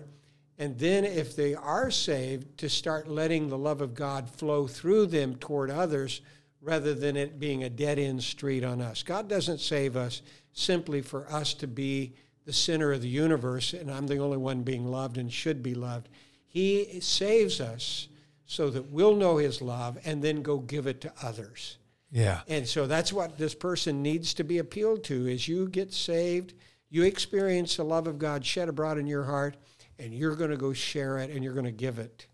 And 0.59 0.77
then, 0.79 1.03
if 1.05 1.35
they 1.35 1.53
are 1.55 1.91
saved, 1.91 2.57
to 2.59 2.69
start 2.69 3.07
letting 3.07 3.49
the 3.49 3.57
love 3.57 3.81
of 3.81 3.93
God 3.93 4.29
flow 4.29 4.65
through 4.67 5.07
them 5.07 5.35
toward 5.35 5.69
others 5.69 6.21
rather 6.61 6.93
than 6.93 7.15
it 7.15 7.39
being 7.39 7.63
a 7.63 7.69
dead 7.69 7.99
end 7.99 8.23
street 8.23 8.63
on 8.63 8.81
us. 8.81 9.03
God 9.03 9.27
doesn't 9.27 9.59
save 9.59 9.95
us 9.95 10.21
simply 10.53 11.01
for 11.01 11.31
us 11.31 11.53
to 11.55 11.67
be 11.67 12.13
the 12.45 12.53
center 12.53 12.93
of 12.93 13.01
the 13.01 13.09
universe 13.09 13.73
and 13.73 13.91
I'm 13.91 14.07
the 14.07 14.17
only 14.17 14.37
one 14.37 14.63
being 14.63 14.85
loved 14.85 15.17
and 15.17 15.31
should 15.31 15.61
be 15.61 15.75
loved. 15.75 16.09
He 16.47 16.99
saves 17.01 17.61
us 17.61 18.07
so 18.45 18.69
that 18.69 18.89
we'll 18.89 19.15
know 19.15 19.37
His 19.37 19.61
love 19.61 19.97
and 20.05 20.23
then 20.23 20.41
go 20.41 20.57
give 20.57 20.87
it 20.87 21.01
to 21.01 21.13
others. 21.21 21.77
yeah. 22.11 22.41
And 22.47 22.65
so 22.65 22.87
that's 22.87 23.11
what 23.11 23.37
this 23.37 23.53
person 23.53 24.01
needs 24.01 24.33
to 24.35 24.43
be 24.43 24.57
appealed 24.57 25.03
to 25.05 25.27
is 25.27 25.47
you 25.47 25.67
get 25.67 25.93
saved, 25.93 26.53
you 26.89 27.03
experience 27.03 27.75
the 27.75 27.83
love 27.83 28.07
of 28.07 28.17
God 28.17 28.45
shed 28.45 28.69
abroad 28.69 28.97
in 28.97 29.05
your 29.05 29.25
heart, 29.25 29.57
and 29.99 30.13
you're 30.13 30.35
going 30.35 30.51
to 30.51 30.57
go 30.57 30.71
share 30.71 31.17
it 31.17 31.29
and 31.29 31.43
you're 31.43 31.53
going 31.53 31.65
to 31.65 31.71
give 31.71 31.99
it. 31.99 32.27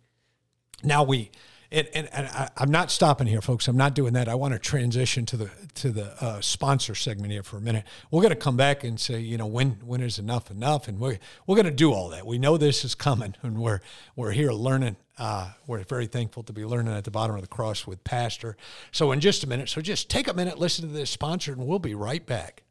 now 0.83 1.03
we 1.03 1.31
and, 1.73 1.89
and, 1.95 2.09
and 2.13 2.27
I, 2.27 2.49
I'm 2.55 2.69
not 2.71 2.91
stopping 2.91 3.25
here, 3.25 3.41
folks. 3.41 3.67
I'm 3.67 3.75
not 3.75 3.95
doing 3.95 4.13
that. 4.13 4.29
I 4.29 4.35
want 4.35 4.53
to 4.53 4.59
transition 4.59 5.25
to 5.25 5.37
the 5.37 5.49
to 5.75 5.89
the 5.89 6.23
uh, 6.23 6.39
sponsor 6.39 6.93
segment 6.93 7.31
here 7.31 7.41
for 7.41 7.57
a 7.57 7.61
minute. 7.61 7.85
We're 8.11 8.21
going 8.21 8.29
to 8.29 8.35
come 8.35 8.55
back 8.55 8.83
and 8.83 8.99
say, 8.99 9.19
you 9.19 9.37
know, 9.37 9.47
when 9.47 9.71
when 9.83 10.01
is 10.01 10.19
enough 10.19 10.51
enough, 10.51 10.87
and 10.87 10.99
we're 10.99 11.17
we're 11.47 11.55
going 11.55 11.65
to 11.65 11.71
do 11.71 11.91
all 11.91 12.09
that. 12.09 12.25
We 12.27 12.37
know 12.37 12.57
this 12.57 12.85
is 12.85 12.93
coming, 12.93 13.35
and 13.41 13.57
we're 13.57 13.81
we're 14.15 14.31
here 14.31 14.51
learning. 14.51 14.97
Uh, 15.17 15.51
we're 15.67 15.83
very 15.83 16.05
thankful 16.05 16.43
to 16.43 16.53
be 16.53 16.63
learning 16.63 16.93
at 16.93 17.03
the 17.03 17.11
bottom 17.11 17.35
of 17.35 17.41
the 17.41 17.47
cross 17.47 17.87
with 17.87 18.03
Pastor. 18.03 18.55
So 18.91 19.11
in 19.11 19.19
just 19.19 19.43
a 19.43 19.47
minute, 19.47 19.69
so 19.69 19.81
just 19.81 20.09
take 20.09 20.27
a 20.27 20.33
minute, 20.33 20.59
listen 20.59 20.87
to 20.87 20.93
this 20.93 21.09
sponsor, 21.09 21.51
and 21.51 21.67
we'll 21.67 21.79
be 21.79 21.95
right 21.95 22.25
back. 22.25 22.63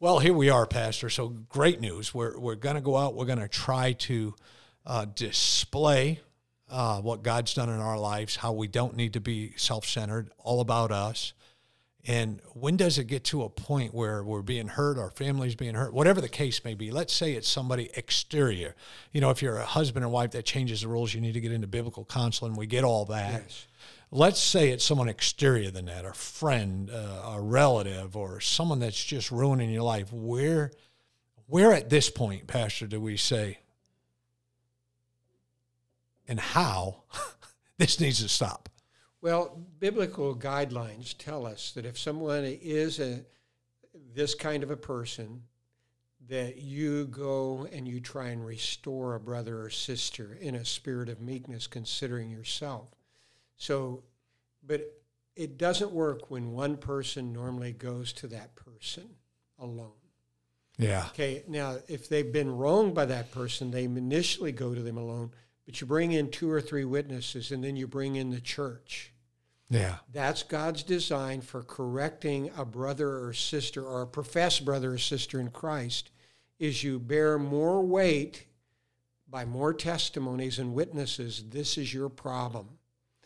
Well, 0.00 0.18
here 0.18 0.34
we 0.34 0.50
are, 0.50 0.66
Pastor. 0.66 1.08
So 1.08 1.28
great 1.28 1.80
news. 1.80 2.12
We're, 2.12 2.36
we're 2.36 2.56
going 2.56 2.74
to 2.74 2.80
go 2.80 2.96
out. 2.96 3.14
We're 3.14 3.24
going 3.24 3.38
to 3.38 3.48
try 3.48 3.92
to 3.92 4.34
uh, 4.84 5.06
display 5.14 6.20
uh, 6.72 7.00
what 7.00 7.22
God's 7.22 7.54
done 7.54 7.68
in 7.68 7.78
our 7.78 7.98
lives, 7.98 8.36
how 8.36 8.52
we 8.52 8.66
don't 8.66 8.96
need 8.96 9.12
to 9.12 9.20
be 9.20 9.52
self 9.56 9.86
centered, 9.86 10.30
all 10.38 10.60
about 10.60 10.90
us. 10.90 11.34
And 12.04 12.40
when 12.54 12.76
does 12.76 12.98
it 12.98 13.04
get 13.04 13.22
to 13.24 13.44
a 13.44 13.48
point 13.48 13.94
where 13.94 14.24
we're 14.24 14.42
being 14.42 14.66
hurt, 14.66 14.98
our 14.98 15.10
family's 15.10 15.54
being 15.54 15.74
hurt, 15.74 15.94
whatever 15.94 16.20
the 16.20 16.28
case 16.28 16.64
may 16.64 16.74
be? 16.74 16.90
Let's 16.90 17.12
say 17.12 17.34
it's 17.34 17.48
somebody 17.48 17.90
exterior. 17.94 18.74
You 19.12 19.20
know, 19.20 19.30
if 19.30 19.40
you're 19.40 19.58
a 19.58 19.64
husband 19.64 20.04
and 20.04 20.12
wife, 20.12 20.32
that 20.32 20.44
changes 20.44 20.80
the 20.80 20.88
rules. 20.88 21.14
You 21.14 21.20
need 21.20 21.34
to 21.34 21.40
get 21.40 21.52
into 21.52 21.68
biblical 21.68 22.04
counseling. 22.04 22.56
We 22.56 22.66
get 22.66 22.82
all 22.82 23.04
that. 23.04 23.42
Yes. 23.44 23.66
Let's 24.10 24.40
say 24.40 24.70
it's 24.70 24.84
someone 24.84 25.08
exterior 25.08 25.70
than 25.70 25.84
that, 25.86 26.04
a 26.04 26.12
friend, 26.12 26.90
uh, 26.90 27.34
a 27.34 27.40
relative, 27.40 28.16
or 28.16 28.40
someone 28.40 28.80
that's 28.80 29.02
just 29.02 29.30
ruining 29.30 29.70
your 29.70 29.82
life. 29.82 30.12
Where, 30.12 30.72
where 31.46 31.72
at 31.72 31.88
this 31.88 32.10
point, 32.10 32.48
Pastor, 32.48 32.88
do 32.88 33.00
we 33.00 33.16
say, 33.16 33.58
and 36.32 36.40
how 36.40 37.02
this 37.78 38.00
needs 38.00 38.22
to 38.22 38.28
stop? 38.28 38.70
Well, 39.20 39.60
biblical 39.78 40.34
guidelines 40.34 41.14
tell 41.16 41.44
us 41.46 41.72
that 41.72 41.84
if 41.84 41.98
someone 41.98 42.44
is 42.44 42.98
a, 42.98 43.20
this 44.14 44.34
kind 44.34 44.62
of 44.62 44.70
a 44.70 44.76
person, 44.76 45.42
that 46.28 46.56
you 46.56 47.04
go 47.08 47.68
and 47.70 47.86
you 47.86 48.00
try 48.00 48.28
and 48.28 48.46
restore 48.46 49.14
a 49.14 49.20
brother 49.20 49.60
or 49.60 49.68
sister 49.68 50.38
in 50.40 50.54
a 50.54 50.64
spirit 50.64 51.10
of 51.10 51.20
meekness, 51.20 51.66
considering 51.66 52.30
yourself. 52.30 52.88
So, 53.56 54.04
but 54.66 54.80
it 55.36 55.58
doesn't 55.58 55.90
work 55.92 56.30
when 56.30 56.52
one 56.52 56.78
person 56.78 57.30
normally 57.30 57.72
goes 57.72 58.14
to 58.14 58.26
that 58.28 58.56
person 58.56 59.10
alone. 59.58 59.92
Yeah. 60.78 61.08
Okay, 61.08 61.42
now 61.46 61.76
if 61.88 62.08
they've 62.08 62.32
been 62.32 62.56
wronged 62.56 62.94
by 62.94 63.04
that 63.04 63.32
person, 63.32 63.70
they 63.70 63.84
initially 63.84 64.52
go 64.52 64.74
to 64.74 64.80
them 64.80 64.96
alone, 64.96 65.32
but 65.66 65.80
you 65.80 65.86
bring 65.86 66.12
in 66.12 66.30
two 66.30 66.50
or 66.50 66.60
three 66.60 66.84
witnesses 66.84 67.50
and 67.50 67.62
then 67.62 67.76
you 67.76 67.86
bring 67.86 68.16
in 68.16 68.30
the 68.30 68.40
church. 68.40 69.12
Yeah. 69.70 69.96
That's 70.12 70.42
God's 70.42 70.82
design 70.82 71.40
for 71.40 71.62
correcting 71.62 72.50
a 72.56 72.64
brother 72.64 73.24
or 73.24 73.32
sister 73.32 73.84
or 73.84 74.02
a 74.02 74.06
professed 74.06 74.64
brother 74.64 74.94
or 74.94 74.98
sister 74.98 75.40
in 75.40 75.50
Christ 75.50 76.10
is 76.58 76.84
you 76.84 76.98
bear 76.98 77.38
more 77.38 77.80
weight 77.80 78.46
by 79.28 79.44
more 79.44 79.72
testimonies 79.72 80.58
and 80.58 80.74
witnesses. 80.74 81.44
This 81.48 81.78
is 81.78 81.92
your 81.94 82.10
problem. 82.10 82.68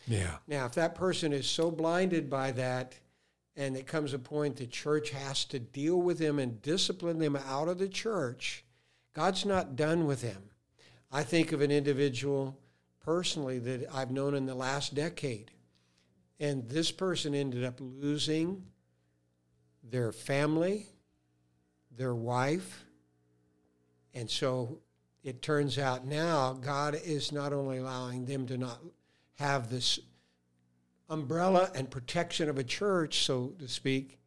Yeah. 0.07 0.37
Now, 0.47 0.65
if 0.65 0.73
that 0.75 0.95
person 0.95 1.33
is 1.33 1.47
so 1.47 1.69
blinded 1.69 2.29
by 2.29 2.51
that, 2.53 2.95
and 3.57 3.75
it 3.75 3.87
comes 3.87 4.13
a 4.13 4.19
point 4.19 4.55
the 4.55 4.67
church 4.67 5.09
has 5.09 5.43
to 5.45 5.59
deal 5.59 6.01
with 6.01 6.19
them 6.19 6.39
and 6.39 6.61
discipline 6.61 7.19
them 7.19 7.35
out 7.35 7.67
of 7.67 7.77
the 7.77 7.89
church, 7.89 8.63
God's 9.13 9.45
not 9.45 9.75
done 9.75 10.05
with 10.05 10.21
them. 10.21 10.43
I 11.11 11.23
think 11.23 11.51
of 11.51 11.61
an 11.61 11.71
individual 11.71 12.57
personally 12.99 13.59
that 13.59 13.87
I've 13.93 14.11
known 14.11 14.35
in 14.35 14.45
the 14.45 14.55
last 14.55 14.93
decade, 14.93 15.51
and 16.39 16.67
this 16.67 16.91
person 16.91 17.33
ended 17.33 17.63
up 17.63 17.75
losing 17.79 18.63
their 19.83 20.11
family, 20.11 20.87
their 21.95 22.13
wife, 22.13 22.83
and 24.13 24.29
so 24.29 24.79
it 25.23 25.41
turns 25.41 25.77
out 25.77 26.05
now 26.05 26.53
God 26.53 26.95
is 26.95 27.31
not 27.31 27.53
only 27.53 27.77
allowing 27.77 28.25
them 28.25 28.45
to 28.47 28.57
not 28.57 28.79
have 29.35 29.69
this 29.69 29.99
umbrella 31.09 31.71
and 31.75 31.89
protection 31.89 32.49
of 32.49 32.57
a 32.57 32.63
church, 32.63 33.25
so 33.25 33.53
to 33.59 33.67
speak, 33.67 34.19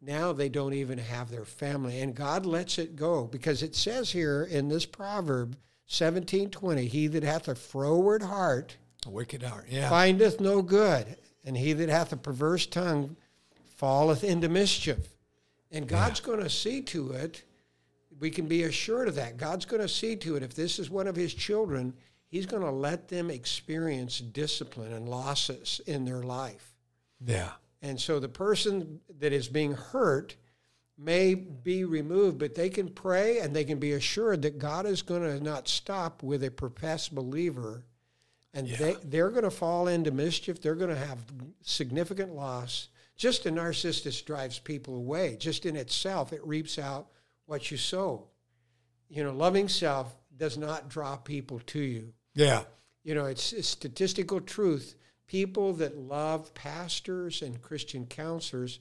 now 0.00 0.32
they 0.32 0.48
don't 0.48 0.74
even 0.74 0.98
have 0.98 1.30
their 1.30 1.44
family. 1.44 2.00
And 2.00 2.14
God 2.14 2.46
lets 2.46 2.78
it 2.78 2.96
go 2.96 3.26
because 3.26 3.62
it 3.62 3.74
says 3.74 4.10
here 4.10 4.44
in 4.44 4.68
this 4.68 4.86
proverb 4.86 5.56
1720, 5.88 6.86
he 6.86 7.06
that 7.08 7.22
hath 7.22 7.48
a 7.48 7.54
froward 7.54 8.22
heart 8.22 8.76
A 9.06 9.10
wicked 9.10 9.42
heart. 9.42 9.66
Yeah. 9.68 9.88
findeth 9.88 10.40
no 10.40 10.62
good, 10.62 11.16
and 11.44 11.56
he 11.56 11.72
that 11.72 11.88
hath 11.88 12.12
a 12.12 12.16
perverse 12.16 12.66
tongue 12.66 13.16
falleth 13.76 14.22
into 14.22 14.48
mischief. 14.48 15.16
And 15.70 15.88
God's 15.88 16.20
going 16.20 16.40
to 16.40 16.50
see 16.50 16.82
to 16.82 17.12
it. 17.12 17.42
We 18.20 18.30
can 18.30 18.46
be 18.46 18.62
assured 18.64 19.08
of 19.08 19.16
that. 19.16 19.38
God's 19.38 19.64
going 19.64 19.82
to 19.82 19.88
see 19.88 20.16
to 20.16 20.36
it. 20.36 20.42
If 20.42 20.54
this 20.54 20.78
is 20.78 20.90
one 20.90 21.08
of 21.08 21.16
his 21.16 21.34
children, 21.34 21.94
he's 22.28 22.46
going 22.46 22.62
to 22.62 22.70
let 22.70 23.08
them 23.08 23.30
experience 23.30 24.20
discipline 24.20 24.92
and 24.92 25.08
losses 25.08 25.80
in 25.86 26.04
their 26.04 26.22
life. 26.22 26.74
Yeah. 27.24 27.50
And 27.80 28.00
so 28.00 28.20
the 28.20 28.28
person 28.28 29.00
that 29.18 29.32
is 29.32 29.48
being 29.48 29.72
hurt 29.72 30.36
may 31.02 31.34
be 31.34 31.84
removed, 31.84 32.38
but 32.38 32.54
they 32.54 32.68
can 32.70 32.88
pray 32.88 33.38
and 33.40 33.54
they 33.54 33.64
can 33.64 33.78
be 33.78 33.92
assured 33.92 34.42
that 34.42 34.58
God 34.58 34.86
is 34.86 35.02
going 35.02 35.22
to 35.22 35.42
not 35.42 35.68
stop 35.68 36.22
with 36.22 36.44
a 36.44 36.50
professed 36.50 37.14
believer. 37.14 37.84
And 38.54 38.68
they, 38.68 38.96
they're 39.04 39.30
going 39.30 39.44
to 39.44 39.50
fall 39.50 39.88
into 39.88 40.10
mischief. 40.10 40.60
They're 40.60 40.74
going 40.74 40.94
to 40.94 41.06
have 41.06 41.18
significant 41.62 42.34
loss. 42.34 42.88
Just 43.16 43.46
a 43.46 43.50
narcissist 43.50 44.24
drives 44.26 44.58
people 44.58 44.96
away. 44.96 45.36
Just 45.38 45.64
in 45.64 45.76
itself, 45.76 46.32
it 46.32 46.46
reaps 46.46 46.78
out 46.78 47.08
what 47.46 47.70
you 47.70 47.76
sow. 47.76 48.28
You 49.08 49.24
know, 49.24 49.32
loving 49.32 49.68
self 49.68 50.14
does 50.36 50.56
not 50.58 50.88
draw 50.88 51.16
people 51.16 51.60
to 51.66 51.78
you 51.80 52.12
Yeah. 52.34 52.64
you 53.04 53.14
know, 53.14 53.26
it's 53.26 53.52
a 53.52 53.62
statistical 53.62 54.40
truth. 54.40 54.96
People 55.26 55.72
that 55.74 55.96
love 55.96 56.52
pastors 56.54 57.42
and 57.42 57.60
Christian 57.62 58.06
counselors, 58.06 58.80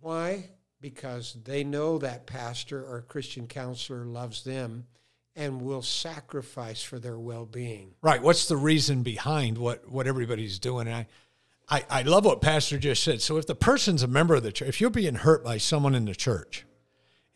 why? 0.00 0.50
Because 0.80 1.36
they 1.44 1.62
know 1.64 1.98
that 1.98 2.26
pastor 2.26 2.82
or 2.82 3.02
Christian 3.02 3.46
counselor 3.46 4.04
loves 4.06 4.44
them 4.44 4.86
and 5.36 5.62
will 5.62 5.82
sacrifice 5.82 6.82
for 6.82 6.98
their 6.98 7.18
well 7.18 7.46
being. 7.46 7.92
Right. 8.02 8.22
What's 8.22 8.48
the 8.48 8.56
reason 8.56 9.02
behind 9.02 9.58
what, 9.58 9.90
what 9.90 10.06
everybody's 10.06 10.58
doing? 10.58 10.86
And 10.86 10.96
I, 10.96 11.06
I, 11.68 11.84
I 11.88 12.02
love 12.02 12.24
what 12.24 12.40
Pastor 12.40 12.78
just 12.78 13.02
said. 13.02 13.22
So 13.22 13.36
if 13.36 13.46
the 13.46 13.54
person's 13.54 14.02
a 14.02 14.08
member 14.08 14.34
of 14.34 14.42
the 14.42 14.52
church, 14.52 14.68
if 14.68 14.80
you're 14.80 14.90
being 14.90 15.14
hurt 15.14 15.44
by 15.44 15.58
someone 15.58 15.94
in 15.94 16.04
the 16.04 16.14
church 16.14 16.66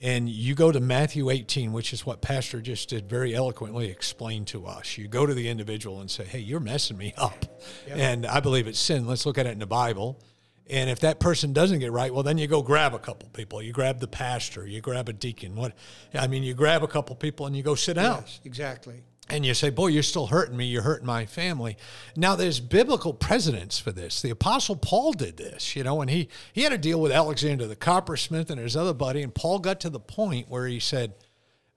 and 0.01 0.29
you 0.29 0.55
go 0.55 0.73
to 0.73 0.81
Matthew 0.81 1.31
18, 1.31 1.73
which 1.73 1.93
is 1.93 2.05
what 2.05 2.21
Pastor 2.21 2.61
just 2.61 2.89
did 2.89 3.09
very 3.09 3.35
eloquently 3.35 3.89
explain 3.89 4.45
to 4.47 4.67
us. 4.67 4.99
You 4.99 5.07
go 5.07 5.25
to 5.25 5.33
the 5.33 5.49
individual 5.49 6.01
and 6.01 6.11
say, 6.11 6.25
Hey, 6.25 6.41
you're 6.41 6.61
messing 6.61 6.99
me 6.99 7.15
up. 7.17 7.45
Yep. 7.87 7.97
And 7.97 8.27
I 8.27 8.41
believe 8.41 8.67
it's 8.67 8.79
sin. 8.79 9.07
Let's 9.07 9.25
look 9.25 9.39
at 9.39 9.47
it 9.47 9.53
in 9.53 9.61
the 9.61 9.67
Bible. 9.67 10.21
And 10.69 10.89
if 10.89 11.01
that 11.01 11.21
person 11.21 11.53
doesn't 11.53 11.81
get 11.81 11.93
right, 11.93 12.13
well, 12.13 12.23
then 12.23 12.39
you 12.39 12.47
go 12.47 12.63
grab 12.63 12.95
a 12.95 12.99
couple 12.99 13.29
people. 13.31 13.61
You 13.61 13.73
grab 13.73 14.01
the 14.01 14.09
pastor, 14.09 14.67
you 14.67 14.81
grab 14.81 15.09
a 15.09 15.13
deacon. 15.13 15.55
What 15.55 15.75
I 16.15 16.27
mean, 16.27 16.43
you 16.43 16.55
grab 16.55 16.83
a 16.83 16.89
couple 16.89 17.15
people 17.17 17.47
and 17.47 17.55
you 17.55 17.63
go 17.63 17.75
sit 17.75 17.95
down. 17.95 18.23
Yes, 18.23 18.41
exactly. 18.45 19.03
And 19.29 19.45
you 19.45 19.55
say, 19.55 19.71
Boy, 19.71 19.89
you're 19.89 20.03
still 20.03 20.27
hurting 20.27 20.57
me. 20.57 20.67
You're 20.67 20.83
hurting 20.83 21.07
my 21.07 21.27
family. 21.27 21.77
Now, 22.17 22.37
there's 22.37 22.61
biblical 22.61 23.15
precedents 23.15 23.79
for 23.79 23.91
this. 23.91 24.21
The 24.21 24.31
Apostle 24.31 24.77
Paul 24.77 25.13
did 25.13 25.37
this, 25.37 25.75
you 25.77 25.83
know, 25.83 26.01
and 26.03 26.11
he, 26.11 26.29
he 26.53 26.63
had 26.63 26.73
a 26.73 26.79
deal 26.79 27.01
with 27.01 27.13
Alexander 27.13 27.67
the 27.67 27.77
coppersmith 27.77 28.51
and 28.51 28.61
his 28.61 28.77
other 28.77 28.95
buddy. 28.95 29.23
And 29.23 29.35
Paul 29.35 29.61
got 29.61 29.81
to 29.81 29.91
the 29.91 30.01
point 30.01 30.51
where 30.51 30.67
he 30.67 30.79
said, 30.79 31.15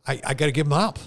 I, 0.06 0.22
I 0.26 0.34
got 0.34 0.48
to 0.48 0.52
give 0.52 0.68
him 0.68 0.74
up 0.74 1.00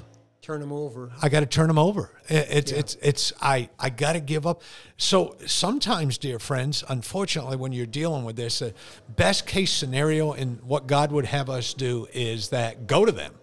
turn 0.51 0.61
them 0.61 0.73
over. 0.73 1.13
I 1.23 1.29
got 1.29 1.41
to 1.41 1.47
turn 1.47 1.69
them 1.69 1.79
over. 1.79 2.11
It's 2.29 2.73
yeah. 2.73 2.79
it's 2.79 2.97
it's 3.03 3.33
I 3.41 3.69
I 3.79 3.91
got 3.91 4.15
to 4.15 4.21
give 4.21 4.47
up. 4.47 4.63
So 4.97 5.37
sometimes, 5.47 6.19
dear 6.19 6.39
friends, 6.39 6.83
unfortunately, 6.89 7.57
when 7.57 7.73
you're 7.73 7.87
dealing 7.87 8.25
with 8.25 8.37
this, 8.37 8.59
the 8.59 8.75
best 9.09 9.47
case 9.47 9.71
scenario 9.71 10.33
and 10.33 10.61
what 10.63 10.87
God 10.87 11.13
would 11.13 11.27
have 11.27 11.49
us 11.49 11.75
do 11.75 12.09
is 12.13 12.49
that 12.49 12.87
go 12.87 13.05
to 13.05 13.13
them 13.13 13.35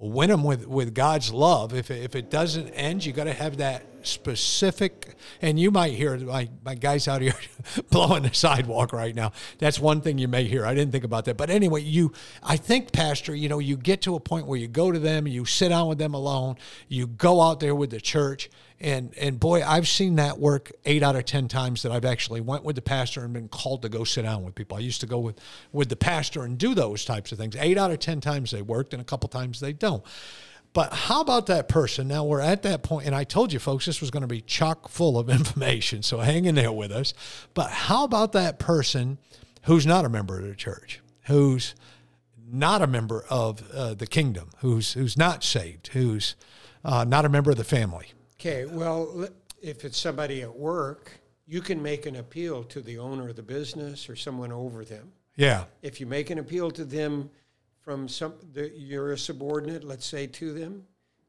win 0.00 0.30
them 0.30 0.44
with, 0.44 0.66
with 0.66 0.94
God's 0.94 1.32
love. 1.32 1.74
If, 1.74 1.90
if 1.90 2.14
it 2.14 2.30
doesn't 2.30 2.68
end, 2.70 3.04
you 3.04 3.12
got 3.12 3.24
to 3.24 3.32
have 3.32 3.56
that 3.56 3.84
specific. 4.02 5.14
And 5.42 5.58
you 5.58 5.70
might 5.70 5.92
hear 5.92 6.16
my, 6.18 6.48
my 6.64 6.74
guys 6.74 7.08
out 7.08 7.22
here 7.22 7.34
blowing 7.90 8.22
the 8.22 8.34
sidewalk 8.34 8.92
right 8.92 9.14
now. 9.14 9.32
That's 9.58 9.78
one 9.78 10.00
thing 10.00 10.18
you 10.18 10.28
may 10.28 10.44
hear. 10.44 10.64
I 10.64 10.74
didn't 10.74 10.92
think 10.92 11.04
about 11.04 11.24
that. 11.26 11.36
But 11.36 11.50
anyway, 11.50 11.82
you, 11.82 12.12
I 12.42 12.56
think, 12.56 12.92
Pastor, 12.92 13.34
you 13.34 13.48
know, 13.48 13.58
you 13.58 13.76
get 13.76 14.02
to 14.02 14.14
a 14.14 14.20
point 14.20 14.46
where 14.46 14.58
you 14.58 14.68
go 14.68 14.92
to 14.92 14.98
them, 14.98 15.26
you 15.26 15.44
sit 15.44 15.70
down 15.70 15.88
with 15.88 15.98
them 15.98 16.14
alone, 16.14 16.56
you 16.88 17.06
go 17.06 17.40
out 17.40 17.60
there 17.60 17.74
with 17.74 17.90
the 17.90 18.00
church, 18.00 18.50
and 18.80 19.12
and 19.18 19.40
boy, 19.40 19.62
I've 19.64 19.88
seen 19.88 20.16
that 20.16 20.38
work 20.38 20.70
eight 20.84 21.02
out 21.02 21.16
of 21.16 21.24
ten 21.24 21.48
times 21.48 21.82
that 21.82 21.90
I've 21.90 22.04
actually 22.04 22.40
went 22.40 22.62
with 22.62 22.76
the 22.76 22.82
pastor 22.82 23.24
and 23.24 23.32
been 23.32 23.48
called 23.48 23.82
to 23.82 23.88
go 23.88 24.04
sit 24.04 24.22
down 24.22 24.44
with 24.44 24.54
people. 24.54 24.76
I 24.76 24.80
used 24.80 25.00
to 25.00 25.06
go 25.06 25.18
with 25.18 25.40
with 25.72 25.88
the 25.88 25.96
pastor 25.96 26.44
and 26.44 26.56
do 26.56 26.74
those 26.74 27.04
types 27.04 27.32
of 27.32 27.38
things. 27.38 27.56
Eight 27.56 27.76
out 27.76 27.90
of 27.90 27.98
ten 27.98 28.20
times 28.20 28.52
they 28.52 28.62
worked, 28.62 28.92
and 28.92 29.02
a 29.02 29.04
couple 29.04 29.28
times 29.28 29.58
they 29.58 29.72
don't. 29.72 30.04
But 30.72 30.92
how 30.92 31.20
about 31.20 31.46
that 31.46 31.68
person? 31.68 32.08
Now 32.08 32.24
we're 32.24 32.40
at 32.40 32.62
that 32.62 32.82
point, 32.82 33.06
and 33.06 33.14
I 33.14 33.24
told 33.24 33.52
you 33.52 33.58
folks 33.58 33.86
this 33.86 34.00
was 34.00 34.10
going 34.10 34.22
to 34.22 34.28
be 34.28 34.40
chock 34.40 34.88
full 34.88 35.18
of 35.18 35.28
information, 35.30 36.02
so 36.02 36.18
hang 36.18 36.44
in 36.44 36.54
there 36.54 36.72
with 36.72 36.92
us. 36.92 37.14
But 37.54 37.70
how 37.70 38.04
about 38.04 38.32
that 38.32 38.58
person 38.58 39.18
who's 39.64 39.86
not 39.86 40.04
a 40.04 40.08
member 40.08 40.38
of 40.38 40.46
the 40.46 40.54
church, 40.54 41.00
who's 41.26 41.74
not 42.50 42.82
a 42.82 42.86
member 42.86 43.24
of 43.28 43.70
uh, 43.72 43.94
the 43.94 44.06
kingdom, 44.06 44.50
who's 44.58 44.92
who's 44.92 45.16
not 45.16 45.44
saved, 45.44 45.88
who's 45.88 46.36
uh, 46.84 47.04
not 47.04 47.24
a 47.24 47.28
member 47.28 47.50
of 47.50 47.56
the 47.56 47.64
family? 47.64 48.06
Okay, 48.40 48.64
well, 48.66 49.28
if 49.60 49.84
it's 49.84 49.98
somebody 49.98 50.42
at 50.42 50.56
work, 50.56 51.12
you 51.46 51.60
can 51.60 51.82
make 51.82 52.06
an 52.06 52.16
appeal 52.16 52.62
to 52.64 52.80
the 52.80 52.98
owner 52.98 53.28
of 53.28 53.36
the 53.36 53.42
business 53.42 54.08
or 54.08 54.16
someone 54.16 54.52
over 54.52 54.84
them. 54.84 55.12
Yeah. 55.36 55.64
If 55.82 56.00
you 56.00 56.06
make 56.06 56.30
an 56.30 56.38
appeal 56.38 56.70
to 56.72 56.84
them 56.84 57.30
from 57.88 58.06
some, 58.06 58.34
the, 58.52 58.70
you're 58.76 59.12
a 59.12 59.18
subordinate, 59.18 59.82
let's 59.82 60.04
say, 60.04 60.26
to 60.26 60.52
them, 60.52 60.84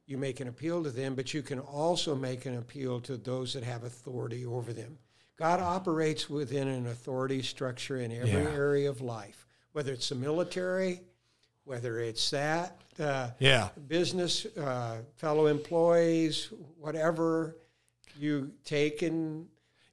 you 0.05 0.17
make 0.17 0.41
an 0.41 0.49
appeal 0.49 0.83
to 0.83 0.89
them, 0.89 1.15
but 1.15 1.33
you 1.33 1.41
can 1.41 1.57
also 1.57 2.13
make 2.13 2.45
an 2.45 2.57
appeal 2.57 2.99
to 2.99 3.15
those 3.15 3.53
that 3.53 3.63
have 3.63 3.85
authority 3.85 4.45
over 4.45 4.73
them. 4.73 4.97
God 5.37 5.61
operates 5.61 6.29
within 6.29 6.67
an 6.67 6.87
authority 6.87 7.41
structure 7.41 8.01
in 8.01 8.11
every 8.11 8.31
yeah. 8.31 8.49
area 8.49 8.89
of 8.89 8.99
life, 8.99 9.47
whether 9.71 9.93
it's 9.93 10.09
the 10.09 10.15
military, 10.15 10.99
whether 11.63 12.01
it's 12.01 12.29
that, 12.31 12.81
uh, 12.99 13.29
yeah, 13.39 13.69
business, 13.87 14.45
uh, 14.57 14.97
fellow 15.15 15.45
employees, 15.45 16.49
whatever 16.77 17.55
you 18.17 18.51
take 18.65 19.01
and 19.01 19.47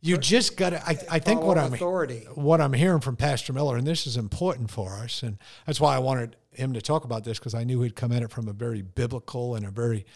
you 0.06 0.16
just 0.16 0.56
got 0.56 0.70
to. 0.70 0.82
I, 0.86 0.98
I 1.10 1.18
think 1.18 1.42
what 1.42 1.58
I'm 1.58 1.74
authority. 1.74 2.26
what 2.34 2.60
I'm 2.60 2.72
hearing 2.72 3.00
from 3.00 3.16
Pastor 3.16 3.52
Miller, 3.52 3.76
and 3.76 3.86
this 3.86 4.06
is 4.06 4.16
important 4.16 4.70
for 4.70 4.92
us, 4.94 5.22
and 5.22 5.38
that's 5.66 5.80
why 5.80 5.96
I 5.96 5.98
wanted 5.98 6.36
him 6.56 6.72
to 6.72 6.82
talk 6.82 7.04
about 7.04 7.24
this 7.24 7.38
because 7.38 7.54
I 7.54 7.64
knew 7.64 7.82
he'd 7.82 7.96
come 7.96 8.12
at 8.12 8.22
it 8.22 8.30
from 8.30 8.48
a 8.48 8.52
very 8.52 8.82
biblical 8.82 9.54
and 9.54 9.66
a 9.66 9.70
very 9.70 10.06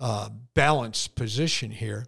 uh, 0.00 0.28
balanced 0.54 1.14
position 1.14 1.70
here. 1.70 2.06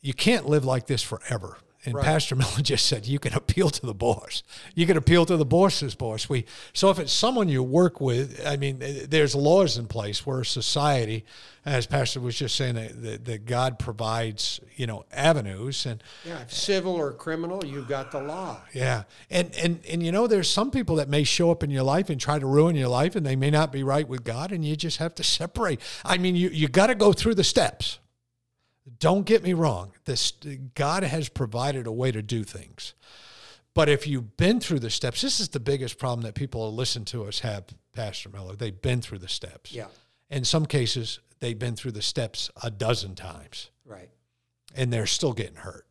You 0.00 0.14
can't 0.14 0.48
live 0.48 0.64
like 0.64 0.86
this 0.86 1.02
forever. 1.02 1.58
And 1.86 1.94
right. 1.94 2.04
Pastor 2.04 2.34
Miller 2.36 2.62
just 2.62 2.86
said 2.86 3.06
you 3.06 3.18
can 3.18 3.32
appeal 3.32 3.70
to 3.70 3.86
the 3.86 3.94
boss. 3.94 4.42
You 4.74 4.86
can 4.86 4.96
appeal 4.96 5.24
to 5.26 5.36
the 5.36 5.46
boss's 5.46 5.94
boss. 5.94 6.28
We 6.28 6.44
so 6.72 6.90
if 6.90 6.98
it's 6.98 7.12
someone 7.12 7.48
you 7.48 7.62
work 7.62 8.00
with, 8.00 8.44
I 8.44 8.56
mean, 8.56 8.82
there's 9.08 9.34
laws 9.34 9.78
in 9.78 9.86
place 9.86 10.26
where 10.26 10.42
society, 10.44 11.24
as 11.64 11.86
Pastor 11.86 12.20
was 12.20 12.36
just 12.36 12.56
saying, 12.56 12.74
that, 12.74 13.24
that 13.24 13.46
God 13.46 13.78
provides 13.78 14.60
you 14.74 14.86
know 14.86 15.04
avenues 15.12 15.86
and 15.86 16.02
yeah, 16.24 16.44
civil 16.48 16.94
or 16.94 17.12
criminal, 17.12 17.64
you've 17.64 17.88
got 17.88 18.10
the 18.10 18.20
law. 18.20 18.60
Yeah, 18.74 19.04
and 19.30 19.54
and 19.56 19.80
and 19.88 20.02
you 20.02 20.10
know, 20.10 20.26
there's 20.26 20.50
some 20.50 20.70
people 20.70 20.96
that 20.96 21.08
may 21.08 21.24
show 21.24 21.50
up 21.50 21.62
in 21.62 21.70
your 21.70 21.84
life 21.84 22.10
and 22.10 22.20
try 22.20 22.38
to 22.38 22.46
ruin 22.46 22.74
your 22.74 22.88
life, 22.88 23.14
and 23.14 23.24
they 23.24 23.36
may 23.36 23.50
not 23.50 23.70
be 23.70 23.82
right 23.82 24.08
with 24.08 24.24
God, 24.24 24.50
and 24.50 24.64
you 24.64 24.74
just 24.74 24.98
have 24.98 25.14
to 25.14 25.24
separate. 25.24 25.80
I 26.04 26.18
mean, 26.18 26.34
you 26.34 26.48
you 26.48 26.68
got 26.68 26.88
to 26.88 26.96
go 26.96 27.12
through 27.12 27.36
the 27.36 27.44
steps. 27.44 28.00
Don't 28.98 29.26
get 29.26 29.42
me 29.42 29.52
wrong. 29.52 29.92
This 30.04 30.32
God 30.74 31.02
has 31.02 31.28
provided 31.28 31.86
a 31.86 31.92
way 31.92 32.12
to 32.12 32.22
do 32.22 32.44
things. 32.44 32.94
But 33.74 33.88
if 33.88 34.06
you've 34.06 34.36
been 34.36 34.58
through 34.60 34.78
the 34.78 34.90
steps, 34.90 35.20
this 35.20 35.38
is 35.38 35.50
the 35.50 35.60
biggest 35.60 35.98
problem 35.98 36.22
that 36.22 36.34
people 36.34 36.70
who 36.70 36.74
listen 36.74 37.04
to 37.06 37.24
us 37.24 37.40
have, 37.40 37.64
Pastor 37.92 38.30
Miller. 38.30 38.56
They've 38.56 38.80
been 38.80 39.02
through 39.02 39.18
the 39.18 39.28
steps. 39.28 39.72
Yeah. 39.72 39.88
In 40.30 40.44
some 40.44 40.64
cases, 40.64 41.20
they've 41.40 41.58
been 41.58 41.76
through 41.76 41.92
the 41.92 42.02
steps 42.02 42.50
a 42.62 42.70
dozen 42.70 43.14
times. 43.14 43.70
Right. 43.84 44.08
And 44.74 44.92
they're 44.92 45.06
still 45.06 45.34
getting 45.34 45.56
hurt. 45.56 45.86